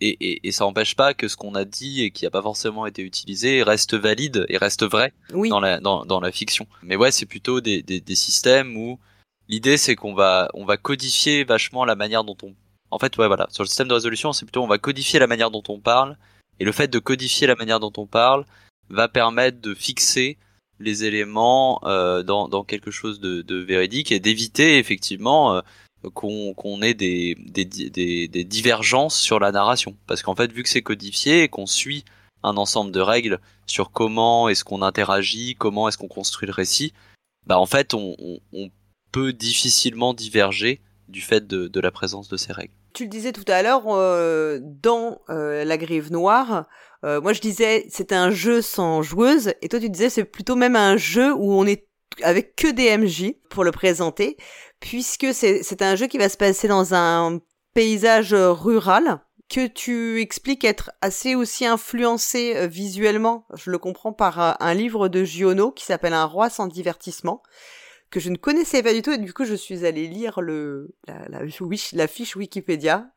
[0.02, 2.44] et, et, et, ça n'empêche pas que ce qu'on a dit et qui n'a pas
[2.44, 6.68] forcément été utilisé reste valide et reste vrai dans, la, dans, dans, la fiction.
[6.84, 9.00] Mais ouais, c'est plutôt des, des, des, systèmes où
[9.50, 12.54] l'idée c'est qu'on va, on va codifier vachement la manière dont on...
[12.90, 15.28] En fait, ouais, voilà, sur le système de résolution, c'est plutôt on va codifier la
[15.28, 16.18] manière dont on parle,
[16.60, 18.46] et le fait de codifier la manière dont on parle
[18.90, 20.38] va permettre de fixer
[20.80, 25.56] les éléments euh, dans, dans quelque chose de, de véridique et d'éviter effectivement...
[25.56, 25.62] Euh,
[26.14, 29.96] qu'on ait des, des, des, des, divergences sur la narration.
[30.06, 32.06] Parce qu'en fait, vu que c'est codifié et qu'on suit
[32.44, 36.94] un ensemble de règles sur comment est-ce qu'on interagit, comment est-ce qu'on construit le récit,
[37.46, 38.16] bah en fait, on,
[38.54, 38.70] on,
[39.12, 42.74] peut difficilement diverger du fait de, la présence de ces règles.
[42.94, 46.66] Tu le disais tout à l'heure, euh, dans euh, La Grive Noire,
[47.06, 50.56] euh, moi je disais c'est un jeu sans joueuse, et toi tu disais c'est plutôt
[50.56, 51.88] même un jeu où on est
[52.24, 54.38] avec que des MJ pour le présenter
[54.80, 57.40] puisque c'est un jeu qui va se passer dans un
[57.76, 64.74] paysage rural que tu expliques être assez aussi influencé visuellement, je le comprends par un
[64.74, 67.44] livre de Giono qui s'appelle Un roi sans divertissement,
[68.10, 70.96] que je ne connaissais pas du tout et du coup je suis allée lire le
[71.08, 73.08] la, fiche Wikipédia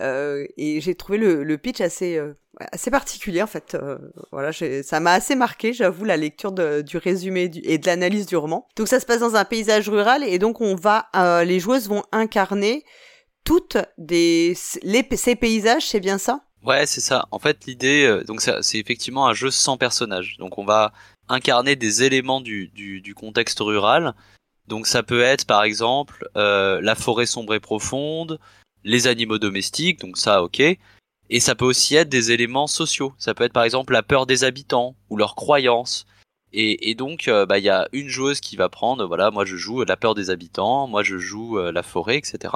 [0.00, 2.34] euh, et j'ai trouvé le, pitch assez euh,
[2.72, 3.74] assez particulier en fait.
[3.74, 3.98] Euh,
[4.30, 8.68] voilà, ça m'a assez marqué, j'avoue, la lecture du résumé et de l'analyse du roman.
[8.76, 11.08] Donc ça se passe dans un paysage rural et donc on va
[11.44, 12.84] les joueuses vont incarner
[13.44, 16.42] toutes des les, ces paysages, c'est bien ça?
[16.64, 17.26] Ouais, c'est ça.
[17.30, 20.36] En fait, l'idée, donc c'est effectivement un jeu sans personnage.
[20.38, 20.92] Donc on va
[21.28, 24.14] incarner des éléments du, du contexte rural
[24.68, 28.40] donc ça peut être par exemple euh, la forêt sombre et profonde,
[28.84, 30.60] les animaux domestiques, donc ça ok.
[31.28, 33.12] Et ça peut aussi être des éléments sociaux.
[33.18, 36.06] Ça peut être par exemple la peur des habitants ou leurs croyances.
[36.52, 39.56] Et, donc euh, bah, il y a une joueuse qui va prendre, voilà, moi je
[39.56, 42.54] joue la peur des habitants, moi je joue euh, la forêt, etc.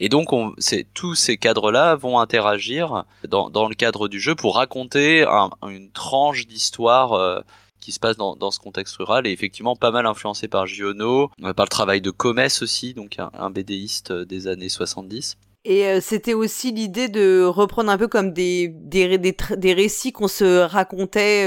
[0.00, 0.54] Et donc on,
[0.92, 5.24] tous ces cadres-là vont interagir dans, dans, le cadre du jeu pour raconter
[5.62, 7.42] une tranche d'histoire
[7.80, 11.30] qui se passe dans, dans, ce contexte rural et effectivement pas mal influencé par Giono,
[11.42, 15.36] euh, par le travail de Comès aussi, donc un, un BDiste euh, des années 70.
[15.64, 20.28] Et euh, c'était aussi l'idée de reprendre un peu comme des, des, des, récits qu'on
[20.28, 21.44] se racontait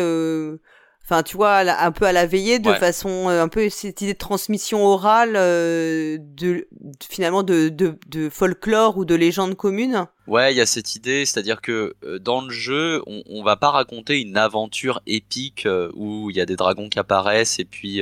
[1.12, 4.13] enfin tu vois un peu à la veillée de façon euh, un peu cette idée
[4.13, 6.67] de transmission orale euh, de
[7.10, 11.26] finalement de, de, de, folklore ou de légende commune ouais il y a cette idée
[11.26, 15.02] c'est à dire que euh, dans le jeu on, on va pas raconter une aventure
[15.06, 18.02] épique où il y a des dragons qui apparaissent et puis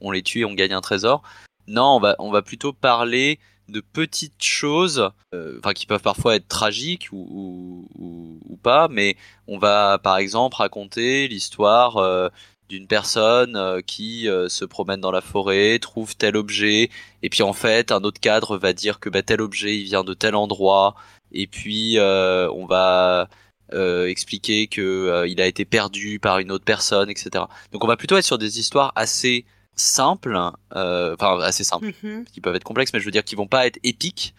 [0.00, 1.22] on les tue et on gagne un trésor.
[1.68, 6.36] Non on va on va plutôt parler de petites choses, euh, enfin qui peuvent parfois
[6.36, 7.86] être tragiques ou,
[8.60, 12.28] pas, mais on va par exemple raconter l'histoire euh,
[12.68, 16.90] d'une personne euh, qui se promène dans la forêt, trouve tel objet,
[17.22, 20.02] et puis en fait un autre cadre va dire que bah, tel objet il vient
[20.02, 20.96] de tel endroit,
[21.30, 23.28] et puis on va
[23.72, 27.44] expliquer que il a été perdu par une autre personne, etc.
[27.70, 29.44] Donc on va plutôt être sur des histoires assez
[29.80, 30.38] simples,
[30.74, 32.24] euh, enfin assez simples, mhm.
[32.32, 34.34] qui peuvent être complexes, mais je veux dire qui vont pas être épiques,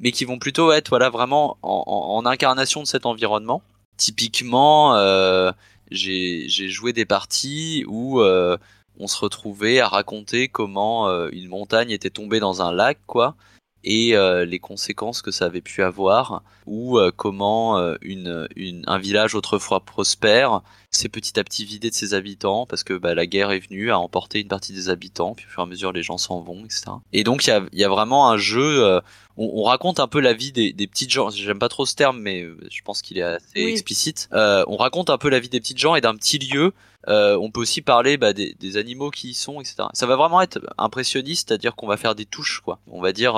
[0.00, 3.62] mais qui vont plutôt être voilà vraiment en, incarnation de cet environnement.
[3.96, 5.52] Typiquement, euh,
[5.90, 8.56] j'ai joué des parties où euh,
[8.98, 13.36] on se retrouvait à raconter comment une montagne était tombée dans un lac, quoi,
[13.84, 14.14] et
[14.46, 20.62] les conséquences que ça avait pu avoir, ou comment une, une, un village autrefois prospère
[20.96, 23.90] s'est petit à petit vidé de ses habitants parce que bah, la guerre est venue
[23.90, 26.40] à emporter une partie des habitants, puis au fur et à mesure les gens s'en
[26.40, 26.84] vont, etc.
[27.12, 29.00] Et donc il y a, y a, vraiment un jeu, euh,
[29.36, 31.94] on, on, raconte un peu la vie des, des petites gens, j'aime pas trop ce
[31.94, 35.40] terme mais euh, je pense qu'il est assez explicite, euh, on raconte un peu la
[35.40, 36.72] vie des petites gens et d'un petit lieu,
[37.08, 39.84] euh, on peut aussi parler bah, des, des, animaux qui y sont, etc.
[39.92, 42.78] Ça va vraiment être impressionniste, c'est-à-dire qu'on va faire des touches, quoi.
[42.90, 43.36] On va dire,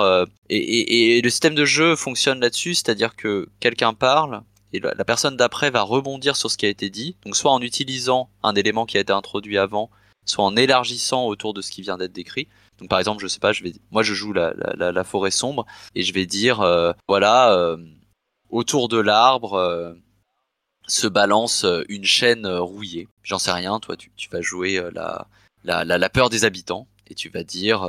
[0.49, 5.05] et, et, et le système de jeu fonctionne là-dessus, c'est-à-dire que quelqu'un parle, et la
[5.05, 8.55] personne d'après va rebondir sur ce qui a été dit, donc soit en utilisant un
[8.55, 9.91] élément qui a été introduit avant,
[10.27, 12.49] soit en élargissant autour de ce qui vient d'être décrit.
[12.79, 15.65] Donc par exemple, je sais pas, je vais, moi je joue la, la, forêt sombre
[15.95, 17.79] et je vais dire, euh, voilà, euh,
[18.51, 19.95] autour de l'arbre euh,
[20.87, 23.09] se balance une chaîne rouillée.
[23.23, 25.27] J'en sais rien, toi tu, vas jouer la,
[25.65, 27.89] la, la, peur des habitants et tu vas dire,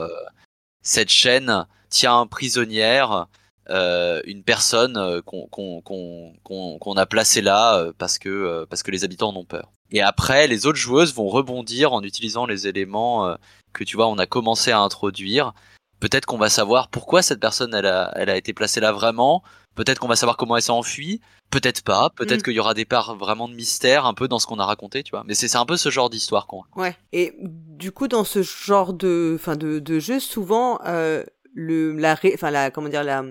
[0.81, 3.27] cette chaîne tient prisonnière
[3.69, 9.29] euh, une personne euh, qu'on a placée là euh, parce que parce que les habitants
[9.29, 9.71] en ont peur.
[9.91, 13.35] Et après, les autres joueuses vont rebondir en utilisant les éléments
[13.73, 15.53] que tu vois on a commencé à introduire.
[15.99, 19.43] Peut-être qu'on va savoir pourquoi cette personne elle a, elle a été placée là vraiment.
[19.77, 21.21] Peut-être qu'on va savoir comment elle s'est enfuie.
[21.51, 22.09] Peut-être pas.
[22.09, 22.43] Peut-être mm.
[22.43, 25.03] qu'il y aura des parts vraiment de mystère un peu dans ce qu'on a raconté,
[25.03, 25.23] tu vois.
[25.25, 26.63] Mais c'est un peu ce genre d'histoire qu'on.
[26.75, 26.97] Ouais.
[27.13, 31.23] Et du coup, dans ce genre de, enfin de, de jeu, souvent, euh,
[31.57, 33.23] le la enfin la comment dire la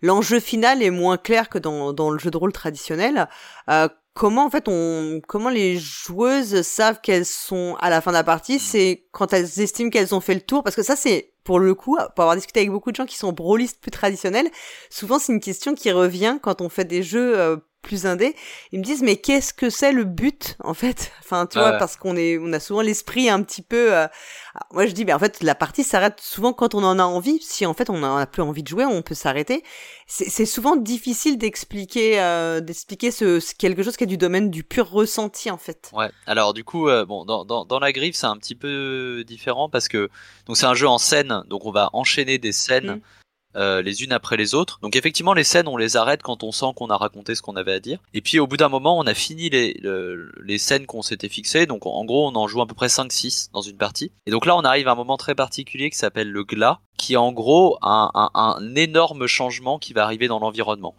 [0.00, 3.28] l'enjeu final est moins clair que dans dans le jeu de rôle traditionnel.
[3.68, 8.16] Euh, comment en fait on comment les joueuses savent qu'elles sont à la fin de
[8.16, 10.62] la partie, c'est quand elles estiment qu'elles ont fait le tour?
[10.62, 13.18] Parce que ça c'est pour le coup, pour avoir discuté avec beaucoup de gens qui
[13.18, 14.48] sont brawlistes plus traditionnels,
[14.88, 18.34] souvent c'est une question qui revient quand on fait des jeux euh, plus indé,
[18.72, 21.12] ils me disent mais qu'est-ce que c'est le but en fait?
[21.20, 24.08] Enfin tu vois parce qu'on est on a souvent l'esprit un petit peu euh,
[24.72, 27.38] moi je dis ben en fait la partie s'arrête souvent quand on en a envie.
[27.40, 29.62] Si en fait on a, plus envie de jouer, on peut s'arrêter.
[30.06, 34.90] C'est souvent difficile d'expliquer euh, d'expliquer ce, quelque chose qui est du domaine du pur
[34.90, 35.90] ressenti en fait.
[35.92, 36.10] Ouais.
[36.26, 39.68] Alors du coup euh, bon dans, dans, dans la griffe c'est un petit peu différent
[39.68, 40.08] parce que
[40.46, 42.96] donc c'est un jeu en scène donc on va enchaîner des scènes.
[42.96, 43.00] Mmh.
[43.56, 44.80] Euh, les unes après les autres.
[44.82, 47.54] Donc effectivement, les scènes, on les arrête quand on sent qu'on a raconté ce qu'on
[47.54, 48.00] avait à dire.
[48.12, 49.80] Et puis au bout d'un moment, on a fini les,
[50.42, 51.66] les scènes qu'on s'était fixées.
[51.66, 54.10] Donc en gros, on en joue à peu près 5-6 dans une partie.
[54.26, 57.12] Et donc là, on arrive à un moment très particulier qui s'appelle le glas, qui
[57.12, 60.96] est en gros un, un, un énorme changement qui va arriver dans l'environnement.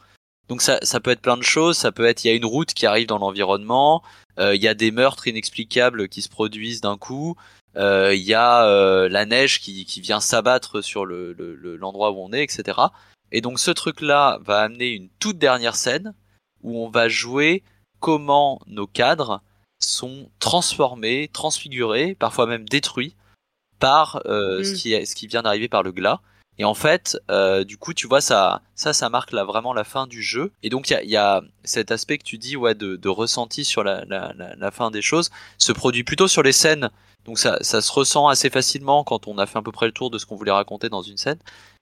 [0.47, 2.45] Donc ça, ça peut être plein de choses, ça peut être il y a une
[2.45, 4.03] route qui arrive dans l'environnement,
[4.39, 7.35] euh, il y a des meurtres inexplicables qui se produisent d'un coup,
[7.77, 11.33] euh, il y a euh, la neige qui, qui vient s'abattre sur le,
[11.79, 12.79] l'endroit où on est, etc.
[13.31, 16.13] Et donc ce truc-là va amener une toute dernière scène
[16.63, 17.63] où on va jouer
[17.99, 19.41] comment nos cadres
[19.79, 23.15] sont transformés, transfigurés, parfois même détruits
[23.79, 24.75] par euh, ce, mm.
[24.75, 26.21] qui, ce qui vient d'arriver par le glas.
[26.57, 29.83] Et en fait, euh, du coup, tu vois, ça, ça, ça marque là vraiment la
[29.83, 30.51] fin du jeu.
[30.63, 33.09] Et donc, il y a, y a, cet aspect que tu dis, ouais, de, de
[33.09, 36.89] ressenti sur la, la, la, fin des choses, se produit plutôt sur les scènes
[37.25, 39.91] donc ça, ça se ressent assez facilement quand on a fait à peu près le
[39.91, 41.39] tour de ce qu'on voulait raconter dans une scène.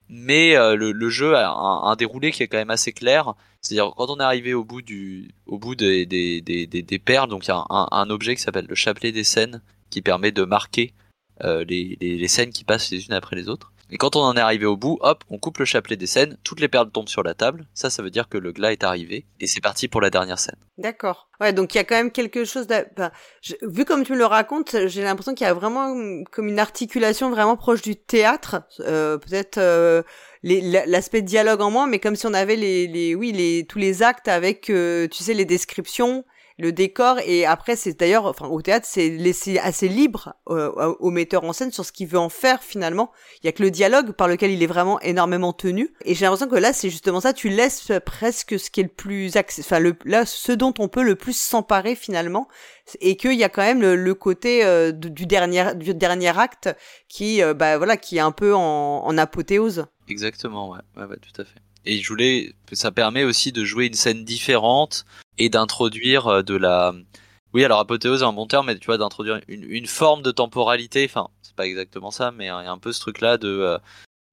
[0.10, 3.34] Mais euh, le, jeu a un, déroulé qui est quand même assez clair.
[3.62, 7.30] C'est-à-dire quand on est arrivé au bout du, au bout des, des, des, des, perles,
[7.30, 10.32] donc il y a un, un objet qui s'appelle le chapelet des scènes qui permet
[10.32, 10.94] de marquer
[11.44, 13.73] euh, les, les, les, scènes qui passent les unes après les autres.
[13.92, 16.38] Et quand on en est arrivé au bout, hop, on coupe le chapelet des scènes,
[16.44, 17.68] toutes les perles tombent sur la table.
[17.74, 20.40] Ça, ça veut dire que le glas est arrivé et c'est parti pour la dernière
[20.40, 20.56] scène.
[20.78, 21.30] D'accord.
[21.40, 22.68] Ouais, donc il y a quand même quelque chose.
[22.68, 22.86] De...
[23.62, 27.30] vu comme tu me le racontes, j'ai l'impression qu'il y a vraiment comme une articulation
[27.30, 28.64] vraiment proche du théâtre.
[28.80, 30.02] Euh, Peut-être euh,
[30.42, 34.02] l'aspect dialogue en moins, mais comme si on avait les, les oui, les tous les
[34.02, 36.26] actes avec, euh, tu sais, les descriptions
[36.58, 41.10] le décor et après c'est d'ailleurs enfin au théâtre c'est laissé assez libre euh, au
[41.10, 43.12] metteur en scène sur ce qu'il veut en faire finalement.
[43.42, 45.94] Il y a que le dialogue par lequel il est vraiment énormément tenu.
[46.06, 48.90] Et j'ai l'impression que là c'est justement ça tu laisses presque ce qui est le
[48.90, 52.48] plus enfin le là ce dont on peut le plus s'emparer finalement.
[53.00, 56.70] Et qu'il y a quand même le, côté euh, du dernier du dernier acte
[57.08, 59.86] qui euh, bah voilà qui est un peu en, en apothéose.
[60.10, 60.80] Exactement ouais.
[60.98, 61.60] ouais ouais tout à fait.
[61.86, 65.06] Et je voulais ça permet aussi de jouer une scène différente
[65.38, 66.94] et d'introduire euh, de la
[67.54, 70.32] oui alors apothéose est un bon terme mais tu vois d'introduire une, une, forme de
[70.32, 71.06] temporalité.
[71.10, 73.48] Enfin c'est pas exactement ça mais il y a un peu ce truc là de
[73.48, 73.78] euh,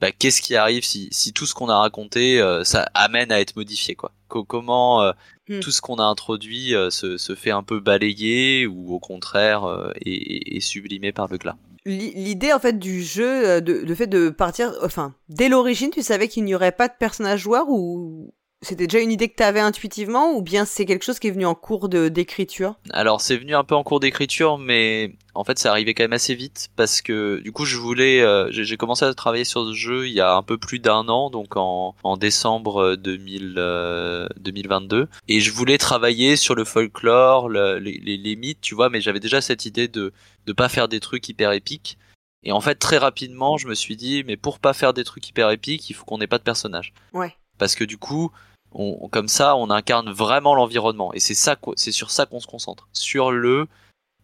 [0.01, 3.41] bah, qu'est-ce qui arrive si, si tout ce qu'on a raconté euh, ça amène à
[3.41, 4.13] être modifié quoi.
[4.29, 5.13] Comment
[5.49, 5.61] hmm.
[5.61, 10.57] tout ce qu'on a introduit se, se, fait un peu balayer ou au contraire est,
[10.57, 11.57] est, sublimé par le glas.
[11.85, 16.29] L'idée en fait du jeu, de, le fait de partir, enfin, dès l'origine, tu savais
[16.29, 18.33] qu'il n'y aurait pas de personnage joueur ou
[18.63, 21.31] c'était déjà une idée que tu avais intuitivement ou bien c'est quelque chose qui est
[21.31, 22.75] venu en cours d'écriture?
[22.91, 26.13] Alors c'est venu un peu en cours d'écriture mais en fait ça arrivait quand même
[26.13, 29.73] assez vite parce que du coup je voulais euh, j'ai commencé à travailler sur ce
[29.73, 34.29] jeu il y a un peu plus d'un an donc en, en décembre 2000, euh,
[34.39, 38.91] 2022 euh, et je voulais travailler sur le folklore les, les, les, mythes tu vois
[38.91, 40.13] mais j'avais déjà cette idée de
[40.47, 41.97] de pas faire des trucs hyper épiques.
[42.43, 45.27] Et en fait très rapidement je me suis dit mais pour pas faire des trucs
[45.29, 46.93] hyper épiques il faut qu'on ait pas de personnage.
[47.15, 47.35] Ouais.
[47.59, 48.31] Parce que du coup
[48.73, 51.13] comme ça, on incarne vraiment l'environnement.
[51.13, 53.67] Et c'est ça, c'est sur ça qu'on se concentre, sur le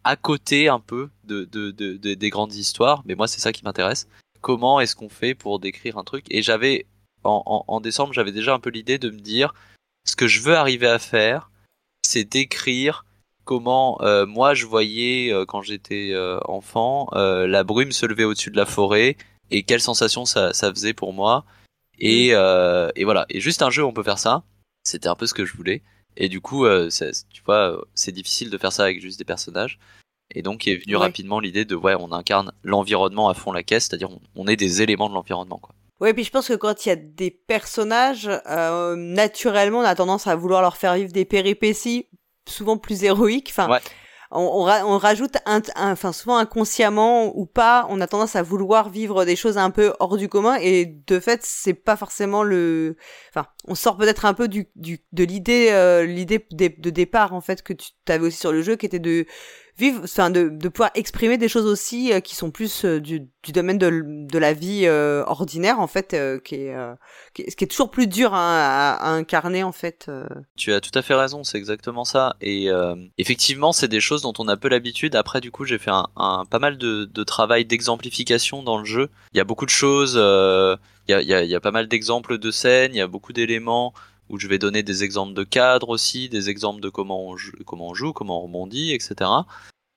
[0.03, 3.03] à côté un peu de, de, de, des grandes histoires.
[3.05, 4.07] Mais moi, c'est ça qui m'intéresse.
[4.39, 6.25] Comment est-ce qu'on fait pour décrire un truc?
[6.29, 6.85] Et j'avais
[7.23, 9.53] en, décembre, j'avais déjà un peu l'idée de me dire
[10.05, 11.51] ce que je veux arriver à faire,
[12.05, 13.05] c'est décrire
[13.43, 18.51] comment euh, moi je voyais euh, quand j'étais euh, enfant la brume se lever au-dessus
[18.51, 19.17] de la forêt
[19.51, 21.45] et quelle sensation ça faisait pour moi
[21.99, 22.35] et, mm.
[22.35, 23.25] euh, et voilà.
[23.29, 24.43] Et juste un jeu, on peut faire ça.
[24.83, 25.83] C'était un peu ce que je voulais.
[26.15, 29.79] Et du coup, euh, tu vois, c'est difficile de faire ça avec juste des personnages.
[30.33, 33.85] Et donc est venu rapidement l'idée de ouais, on incarne l'environnement à fond la caisse,
[33.85, 35.73] c'est-à-dire on, est des éléments de l'environnement quoi.
[36.01, 39.95] Ouais, puis je pense que quand il y a des personnages, euh, naturellement, on a
[39.95, 42.07] tendance à vouloir leur faire vivre des péripéties
[42.47, 43.49] souvent plus héroïques.
[43.49, 43.79] Enfin, ouais
[44.31, 49.25] on, on, rajoute, un, enfin souvent inconsciemment ou pas, on a tendance à vouloir vivre
[49.25, 52.97] des choses un peu hors du commun et de fait c'est pas forcément le,
[53.29, 57.41] enfin on sort peut-être un peu du, du de l'idée, euh, l'idée de, départ en
[57.41, 59.25] fait que tu avais aussi sur le jeu qui était de
[59.77, 63.27] vivre, enfin de, de pouvoir exprimer des choses aussi euh, qui sont plus euh, du,
[63.43, 66.75] du domaine de, de la vie euh, ordinaire en fait, qui est,
[67.33, 70.09] qui, est, ce qui est toujours plus dur hein, à, incarner en fait.
[70.55, 72.35] Tu as tout à fait raison, c'est exactement ça.
[72.41, 72.69] Et
[73.17, 75.15] effectivement, c'est des choses dont on a peu l'habitude.
[75.15, 79.09] Après, du coup, j'ai fait un, pas mal de, travail d'exemplification dans le jeu.
[79.33, 80.13] Il y a beaucoup de choses.
[80.15, 83.33] il y a, a, y a pas mal d'exemples de scènes, il y a beaucoup
[83.33, 83.93] d'éléments
[84.29, 87.53] où je vais donner des exemples de cadres aussi, des exemples de comment on joue,
[87.65, 89.29] comment on, joue, comment on rebondit, etc.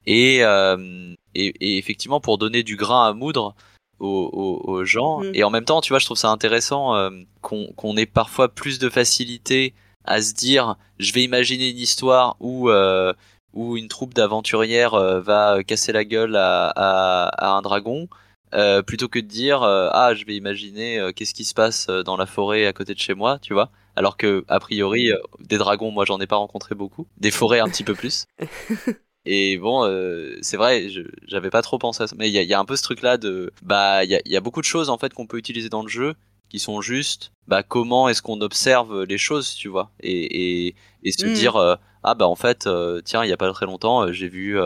[0.07, 3.55] Et, euh, et, et, effectivement pour donner du grain à moudre
[4.01, 5.21] aux, aux, gens.
[5.21, 5.33] Mm.
[5.35, 7.11] Et en même temps, tu vois, je trouve ça intéressant euh,
[7.43, 9.75] qu'on ait parfois plus de facilité
[10.05, 13.13] à se dire, je vais imaginer une histoire où euh,
[13.53, 18.09] où une troupe d'aventurières va casser la gueule à, à, à un dragon.
[18.53, 22.27] Euh, plutôt que de dire ah je vais imaginer qu'est-ce qui se passe dans la
[22.27, 25.91] forêt à côté de chez moi tu vois alors que a priori euh, des dragons
[25.91, 27.07] moi j'en ai pas rencontré beaucoup.
[27.19, 28.27] Des forêts un petit peu plus.
[29.27, 30.89] Et bon euh, c'est vrai
[31.27, 32.17] j'avais pas trop pensé à ça.
[32.19, 34.61] Mais il y a, un peu ce truc là de bah il y a, beaucoup
[34.61, 36.15] de choses en fait qu'on peut utiliser dans le jeu
[36.49, 39.91] qui sont juste bah comment est-ce qu'on observe les choses tu vois.
[40.01, 41.33] Et et, et se mm.
[41.35, 42.69] dire euh, ah bah en fait
[43.05, 44.59] tiens il y a pas très longtemps j'ai vu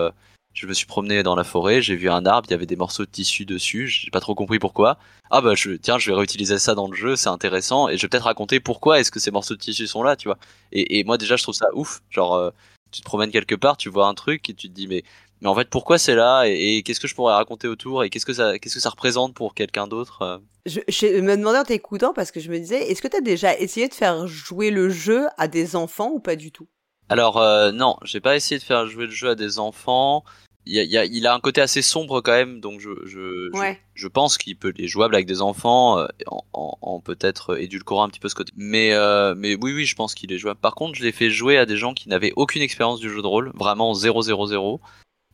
[0.55, 2.77] je me suis promené dans la forêt, j'ai vu un arbre, il y avait des
[2.77, 4.99] morceaux de tissu dessus, j'ai pas trop compris pourquoi.
[5.31, 8.03] Ah bah je, tiens, je vais réutiliser ça dans le jeu, c'est intéressant, et je
[8.03, 10.39] vais peut-être raconter pourquoi est-ce que ces morceaux de tissu sont là, tu vois.
[10.73, 12.51] Et, et moi déjà je trouve ça ouf, genre euh,
[12.93, 15.03] tu te promènes quelque part, tu vois un truc et tu te dis mais
[15.41, 18.27] mais en fait pourquoi c'est là et, qu'est-ce que je pourrais raconter autour et qu'est-ce
[18.27, 20.39] que ça qu'est-ce que ça représente pour quelqu'un d'autre euh?
[20.65, 23.21] je, je, me demandais en t'écoutant parce que je me disais est-ce que tu as
[23.21, 26.67] déjà essayé de faire jouer le jeu à des enfants ou pas du tout?
[27.09, 30.25] Alors euh, non, j'ai pas essayé de faire jouer le jeu à des enfants
[30.67, 33.51] il, y a, il a un côté assez sombre quand même, donc je, je,
[33.95, 38.05] je, pense qu'il peut les jouable avec des enfants euh, en, en, en peut-être édulcorant
[38.05, 38.53] un petit peu ce côté.
[38.57, 40.61] Mais, euh, mais oui, oui, je pense qu'il est jouable.
[40.61, 43.21] Par contre, je l'ai fait jouer à des gens qui n'avaient aucune expérience du jeu
[43.21, 44.81] de rôle, vraiment 0 0 0.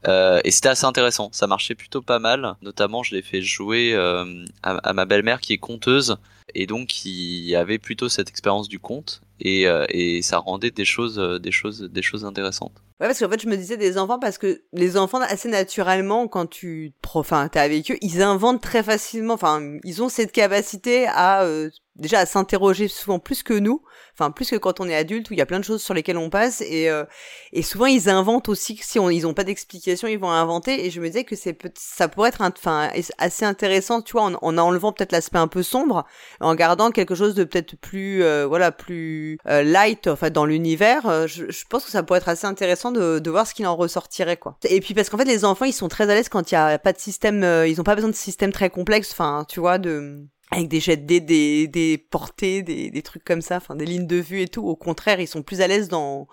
[0.09, 2.57] Euh, et c'était assez intéressant, ça marchait plutôt pas mal.
[2.63, 4.25] Notamment, je l'ai fait jouer à,
[4.63, 6.17] à, ma belle-mère qui est conteuse
[6.55, 11.19] et donc qui avait plutôt cette expérience du conte et, et ça rendait des choses,
[11.19, 12.83] des choses, des choses intéressantes.
[13.01, 16.29] Ouais, parce qu'en fait, je me disais des enfants parce que les enfants, assez naturellement,
[16.29, 19.35] quand tu, enfin, t'es avec eux, ils inventent très facilement.
[19.35, 21.71] Enfin, ils ont cette capacité à euh,
[22.01, 23.83] déjà à s'interroger souvent plus que nous,
[24.15, 25.95] enfin plus que quand on est adulte où il y a plein de choses sur
[25.95, 27.05] lesquelles on passe et euh,
[27.53, 30.91] et souvent ils inventent aussi si on, ils ont pas d'explication ils vont inventer et
[30.91, 34.59] je me disais que c'est ça pourrait être enfin assez intéressant tu vois en, en
[34.59, 36.07] enlevant peut-être l'aspect un peu sombre
[36.41, 41.27] en gardant quelque chose de peut-être plus euh, voilà plus euh, light enfin dans l'univers
[41.29, 44.37] je, je, pense que ça pourrait être assez intéressant de, voir ce qu'il en ressortirait
[44.37, 46.55] quoi et puis parce qu'en fait les enfants ils sont très à l'aise quand il
[46.55, 49.61] y a pas de système ils ont pas besoin de système très complexe enfin tu
[49.61, 53.57] vois de avec des jets de dés, des, des portées, des, des trucs comme ça,
[53.57, 54.67] enfin des lignes de vue et tout.
[54.67, 56.27] Au contraire, ils sont plus à l'aise dans,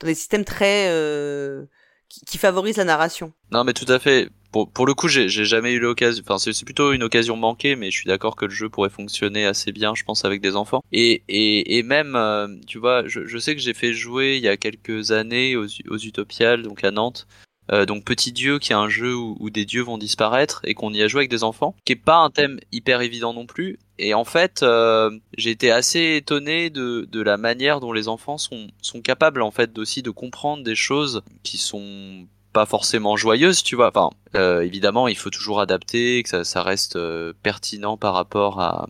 [0.00, 1.64] dans des systèmes très euh,
[2.08, 3.32] qui, favorisent la narration.
[3.50, 4.28] Non, mais tout à fait.
[4.52, 6.22] Pour, pour le coup, j'ai jamais eu l'occasion.
[6.26, 9.46] Enfin, c'est plutôt une occasion manquée, mais je suis d'accord que le jeu pourrait fonctionner
[9.46, 10.82] assez bien, je pense, avec des enfants.
[10.92, 14.42] Et, et, et même, euh, tu vois, je, je sais que j'ai fait jouer il
[14.42, 17.26] y a quelques années aux, aux Utopiales, donc à Nantes,
[17.70, 20.92] euh, donc Petit Dieu, qui est un jeu où, des dieux vont disparaître et qu'on
[20.92, 23.78] y a joué avec des enfants, qui est pas un thème hyper évident non plus.
[23.98, 28.38] Et en fait, euh, j'ai été assez étonné de, de la manière dont les enfants
[28.38, 33.62] sont, sont capables en fait aussi de comprendre des choses qui sont pas forcément joyeuses,
[33.62, 33.88] tu vois.
[33.88, 38.60] Enfin, euh, évidemment, il faut toujours adapter, que ça, ça reste euh, pertinent par rapport
[38.60, 38.88] à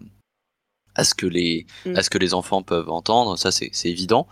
[0.94, 1.96] à ce que les mm.
[1.96, 4.26] à ce que les enfants peuvent entendre, ça c'est évident.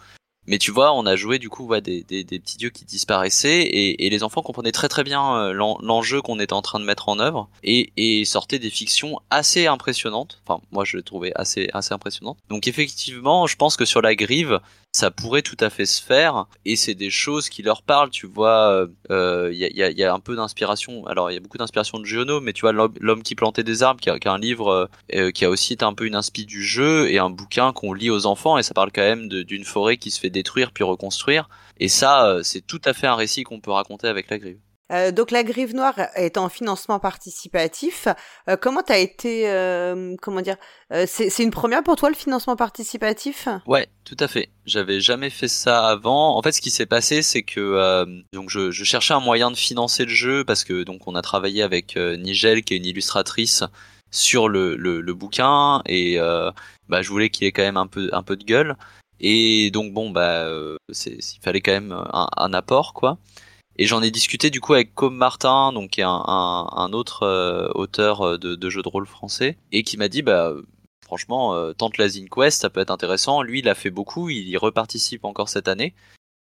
[0.46, 2.84] Mais tu vois, on a joué du coup ouais, des, des, des petits dieux qui
[2.84, 6.80] disparaissaient et, et, les enfants comprenaient très très bien euh, l'enjeu qu'on était en train
[6.80, 10.40] de mettre en œuvre et, et sortaient des fictions assez impressionnantes.
[10.46, 12.38] Enfin, moi je les trouvais assez assez impressionnantes.
[12.48, 14.60] Donc effectivement, je pense que sur la grive,
[14.92, 18.26] ça pourrait tout à fait se faire et c'est des choses qui leur parlent tu
[18.26, 21.06] vois il euh, y, a, y, a, un peu d'inspiration.
[21.06, 23.82] Alors il y a beaucoup d'inspiration de Giono mais tu vois l'homme qui plantait des
[23.82, 26.64] arbres qui a, un livre euh, qui a aussi été un peu une inspi du
[26.64, 29.96] jeu et un bouquin qu'on lit aux enfants et ça parle quand même d'une forêt
[29.96, 31.48] qui se fait détruire puis reconstruire.
[31.78, 34.58] Et ça euh, c'est tout à fait un récit qu'on peut raconter avec la grille
[34.90, 38.08] euh, donc la Grive Noire est en financement participatif.
[38.48, 40.56] Euh, comment t'as été, euh, comment dire,
[40.92, 43.48] euh, c'est une première pour toi le financement participatif?
[43.66, 44.50] Ouais, tout à fait.
[44.66, 46.36] J'avais jamais fait ça avant.
[46.36, 49.50] En fait, ce qui s'est passé, c'est que euh, donc je, je, cherchais un moyen
[49.50, 52.86] de financer le jeu parce que donc on a travaillé avec Nigel, qui est une
[52.86, 53.64] illustratrice,
[54.12, 56.18] sur le, le, le bouquin et
[56.88, 58.76] bah, je voulais qu'il ait quand même un peu un peu de gueule.
[59.20, 60.48] Et donc bon bah
[60.88, 63.18] il fallait quand même un, un apport quoi.
[63.80, 67.68] Et j'en ai discuté du coup avec Com Martin, donc un, un, un autre euh,
[67.74, 70.52] auteur euh, de, de, jeux de rôle français, et qui m'a dit bah
[71.02, 73.42] franchement euh, tente la Quest, ça peut être intéressant.
[73.42, 75.94] Lui, il a fait beaucoup, il y reparticipe encore cette année.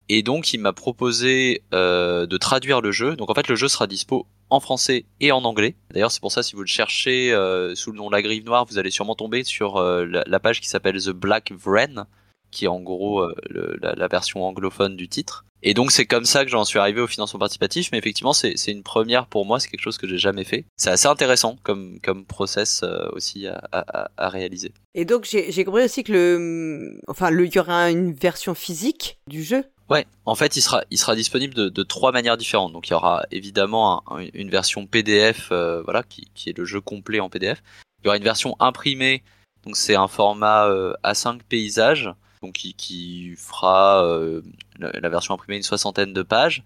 [0.08, 3.16] Et donc il m'a proposé euh, de traduire le jeu.
[3.16, 5.76] Donc en fait le jeu sera dispo en français et en anglais.
[5.92, 8.66] D'ailleurs c'est pour ça si vous le cherchez euh, sous le nom La Grive Noire,
[8.66, 12.06] vous allez sûrement tomber sur euh, la, la, page qui s'appelle The Black Wren,
[12.52, 15.46] qui est en gros la, la, version anglophone du titre.
[15.68, 18.54] Et donc c'est comme ça que j'en suis arrivé au financement participatif, mais effectivement c'est
[18.68, 20.66] une première pour moi, c'est quelque chose que j'ai jamais fait.
[20.78, 24.72] C'est assez intéressant comme, comme process euh, aussi à, à, à, réaliser.
[24.94, 29.18] Et donc j'ai compris aussi que le, enfin le, il y aura une version physique
[29.28, 29.64] du jeu.
[29.90, 32.72] Ouais, en fait il sera, il sera disponible de, de trois manières différentes.
[32.72, 36.66] Donc il y aura évidemment un, une version PDF, euh, voilà, qui, qui est le
[36.66, 37.64] jeu complet en PDF.
[38.04, 39.24] Il y aura une version imprimée,
[39.66, 42.12] donc c'est un format euh, A5 paysage
[42.46, 44.42] donc qui, qui fera euh,
[44.80, 46.64] la, version imprimée une soixantaine de pages.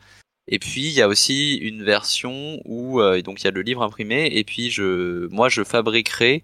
[0.48, 3.62] Et puis il y a aussi une version où euh, donc il y a le
[3.62, 6.42] livre imprimé et puis je moi je fabriquerai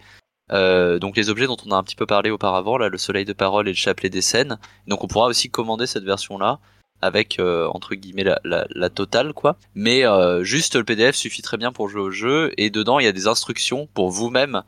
[0.52, 3.26] euh, donc les objets dont on a un petit peu parlé auparavant là le soleil
[3.26, 4.60] de parole et le chapelet des scènes.
[4.88, 6.60] Donc on pourra aussi commander cette version là
[7.02, 9.58] avec euh, entre guillemets la, la, la, totale quoi.
[9.74, 10.04] Mais
[10.44, 13.12] juste le PDF suffit très bien pour jouer au jeu et dedans il y a
[13.12, 14.64] des instructions pour vous-même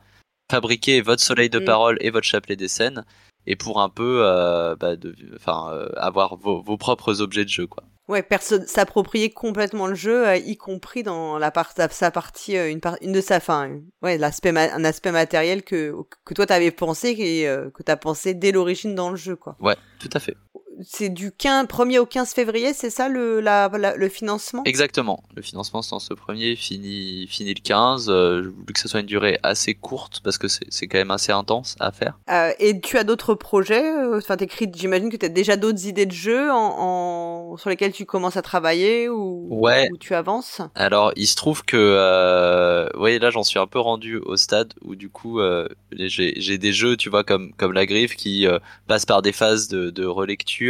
[0.50, 1.64] fabriquer votre soleil de mm.
[1.64, 3.04] parole et votre chapelet des scènes
[3.48, 5.14] et pour un peu euh, bah, de,
[5.48, 7.82] euh, avoir vos, vos, propres objets de jeu, quoi.
[8.06, 12.80] Ouais, personne s'approprier complètement le jeu, euh, y compris dans la part, sa partie, une,
[13.12, 13.80] de sa fin.
[14.02, 15.94] Ouais, un aspect matériel que,
[16.24, 17.44] que toi t'avais pensé et
[17.74, 19.56] que t'as pensé dès l'origine dans le jeu, quoi.
[19.60, 20.36] Ouais, tout à fait
[20.82, 24.62] c'est du 15, 1er au 15 février, c'est ça le, la, la, le financement?
[24.64, 25.22] Exactement.
[25.34, 28.08] Le financement c'est ce premier, fini, fini le 15.
[28.08, 31.10] Euh, je voulais que ce soit une durée assez courte parce que c'est quand même
[31.10, 32.18] assez intense à faire.
[32.30, 34.36] Euh, et tu as d'autres projets euh, Enfin,
[34.74, 38.36] j'imagine que tu as déjà d'autres idées de jeux en, en, sur lesquelles tu commences
[38.36, 39.88] à travailler ou, ouais.
[39.92, 40.60] ou tu avances?
[40.74, 44.74] Alors, il se trouve que, euh, oui, là j'en suis un peu rendu au stade
[44.82, 45.40] où du coup
[45.92, 48.46] j'ai des jeux, tu vois, comme, comme la griffe qui
[48.86, 50.67] passent par des phases de, de relecture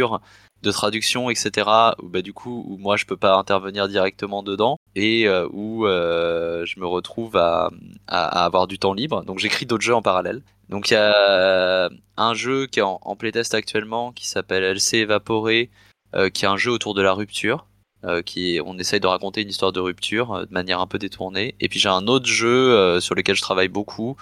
[0.61, 1.67] de traduction, etc.
[2.01, 5.85] Où bah du coup, où moi je peux pas intervenir directement dedans et euh, où
[5.85, 7.69] euh, je me retrouve à,
[8.07, 9.23] avoir du temps libre.
[9.23, 10.41] Donc j'écris d'autres jeux en parallèle.
[10.69, 15.69] Donc il y a un jeu qui est en, playtest actuellement qui s'appelle LC Évaporé,
[16.15, 17.65] euh, qui est un jeu autour de la rupture.
[18.05, 21.55] euh, qui on essaye de raconter une histoire de rupture de manière un peu détournée.
[21.59, 24.15] Et puis j'ai un autre jeu sur lequel je travaille beaucoup,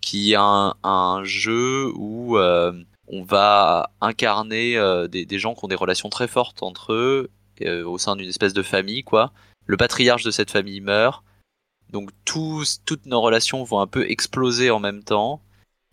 [0.00, 2.38] qui est un jeu où
[3.10, 4.74] on va incarner
[5.10, 7.30] des, des, gens qui ont des relations très fortes entre eux
[7.66, 9.32] au sein d'une espèce de famille, quoi.
[9.66, 11.24] Le patriarche de cette famille meurt,
[11.90, 15.42] donc tous, toutes nos relations vont un peu exploser en même temps,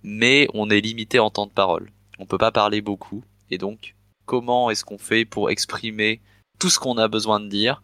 [0.03, 1.91] mais on est limité en temps de parole.
[2.19, 3.95] On peut pas parler beaucoup, et donc
[4.25, 6.21] comment est-ce qu'on fait pour exprimer
[6.59, 7.83] tout ce qu'on a besoin de dire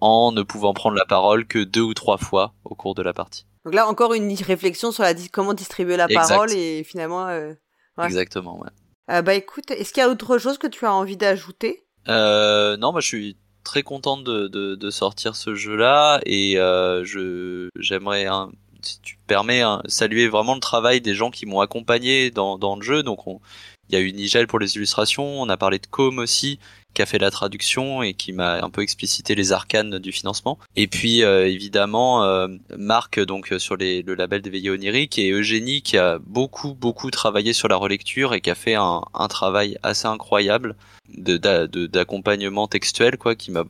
[0.00, 3.12] en ne pouvant prendre la parole que deux ou trois fois au cours de la
[3.12, 3.46] partie?
[3.64, 7.26] Donc là, encore une réflexion sur la comment distribuer la parole et finalement.
[7.28, 7.54] Euh,
[8.02, 8.70] Exactement, ouais.
[9.10, 11.84] Euh, bah écoute, est-ce qu'il y a autre chose que tu as envie d'ajouter?
[12.08, 17.04] Euh, Non, bah je suis très content de, de, de sortir ce jeu-là et euh,
[17.04, 18.26] je j'aimerais,
[18.82, 22.82] si tu permets, saluer vraiment le travail des gens qui m'ont accompagné dans, dans le
[22.82, 23.02] jeu.
[23.02, 23.40] Donc on,
[23.88, 26.58] il y a eu Nigel pour les illustrations, on a parlé de Com aussi,
[26.94, 30.58] qui a fait la traduction et qui m'a un peu explicité les arcanes du financement.
[30.76, 35.82] Et puis euh, évidemment euh, Marc donc sur les, le label d'éveillé onirique et Eugénie
[35.82, 40.06] qui a beaucoup beaucoup travaillé sur la relecture et qui a fait un, travail assez
[40.06, 40.76] incroyable
[41.08, 43.64] d'accompagnement textuel quoi qui m'a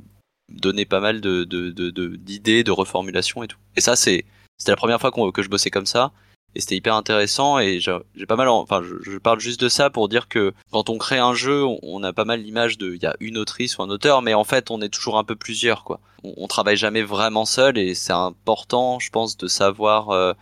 [0.50, 3.58] donné pas mal d'idées de, de, reformulation et tout.
[3.76, 4.24] Et ça c'est
[4.58, 6.12] c'était la première fois que je bossais comme ça
[6.54, 10.08] et c'était hyper intéressant et j'ai pas mal enfin je, parle juste de ça pour
[10.08, 13.06] dire que quand on crée un jeu on, a pas mal l'image de il y
[13.06, 15.84] a une autrice ou un auteur mais en fait on est toujours un peu plusieurs
[15.84, 16.00] quoi.
[16.22, 20.32] On, on travaille jamais vraiment seul et c'est important je pense de savoir euh,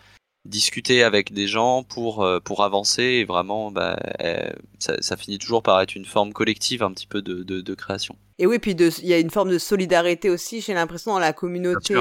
[0.44, 5.38] discuter avec des gens pour euh, pour avancer et vraiment bah, euh, ça, ça, finit
[5.38, 8.16] toujours par être une forme collective un petit peu de, de, de création.
[8.38, 11.32] Et oui puis il y a une forme de solidarité aussi j'ai l'impression dans la
[11.32, 11.94] communauté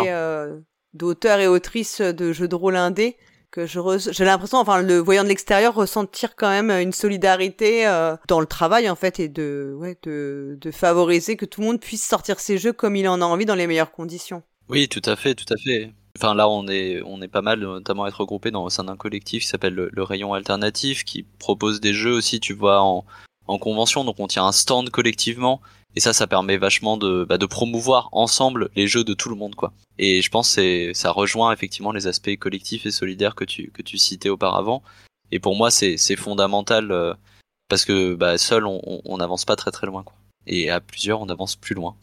[0.93, 3.15] d'auteurs et autrices de jeux de rôle indé
[3.51, 3.79] que je
[4.11, 8.45] j'ai l'impression, enfin le voyant de l'extérieur, ressentir quand même une solidarité euh, dans le
[8.45, 12.39] travail en fait et de, ouais, de, de favoriser que tout le monde puisse sortir
[12.39, 14.41] ses jeux comme il en a envie dans les meilleures conditions.
[14.69, 15.91] Oui, tout à fait, tout à fait.
[16.17, 18.97] Enfin là, on est, on est pas mal, notamment être regroupé dans au sein d'un
[18.97, 23.05] collectif qui s'appelle le, le, Rayon Alternatif, qui propose des jeux aussi, tu vois, en,
[23.51, 24.03] en convention.
[24.03, 25.61] Donc on tient un stand collectivement
[25.95, 29.55] et ça, ça permet vachement de, bah, promouvoir ensemble les jeux de tout le monde,
[29.55, 29.73] quoi.
[29.97, 34.29] Et je pense que ça rejoint effectivement les aspects collectifs et solidaires que tu, citais
[34.29, 34.83] auparavant.
[35.31, 37.13] Et pour moi, c'est fondamental euh,
[37.67, 40.15] parce que bah, seul, on n'avance pas très très loin, quoi.
[40.47, 41.95] Et à plusieurs, on avance plus loin.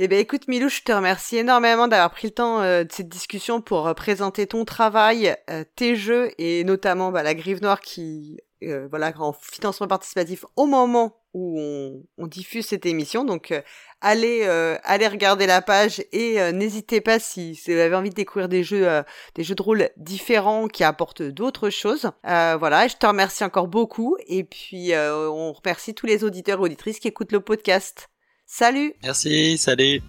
[0.00, 3.08] Eh ben écoute Milou, je te remercie énormément d'avoir pris le temps euh, de cette
[3.08, 5.34] discussion pour euh, présenter ton travail,
[5.74, 11.14] tes jeux et notamment bah, la Grive Noire qui voilà en financement participatif au moment
[11.34, 11.60] où
[12.18, 13.24] on, diffuse cette émission.
[13.24, 13.62] Donc euh,
[14.00, 18.14] allez euh, allez regarder la page et euh, n'hésitez pas si, vous avez envie de
[18.14, 18.86] découvrir des jeux
[19.34, 22.10] des jeux de rôle différents qui apportent d'autres choses.
[22.24, 26.98] voilà, je te remercie encore beaucoup et puis on remercie tous les auditeurs et auditrices
[26.98, 28.08] qui écoutent le podcast.
[28.46, 28.94] Salut.
[29.02, 30.00] Merci, salut.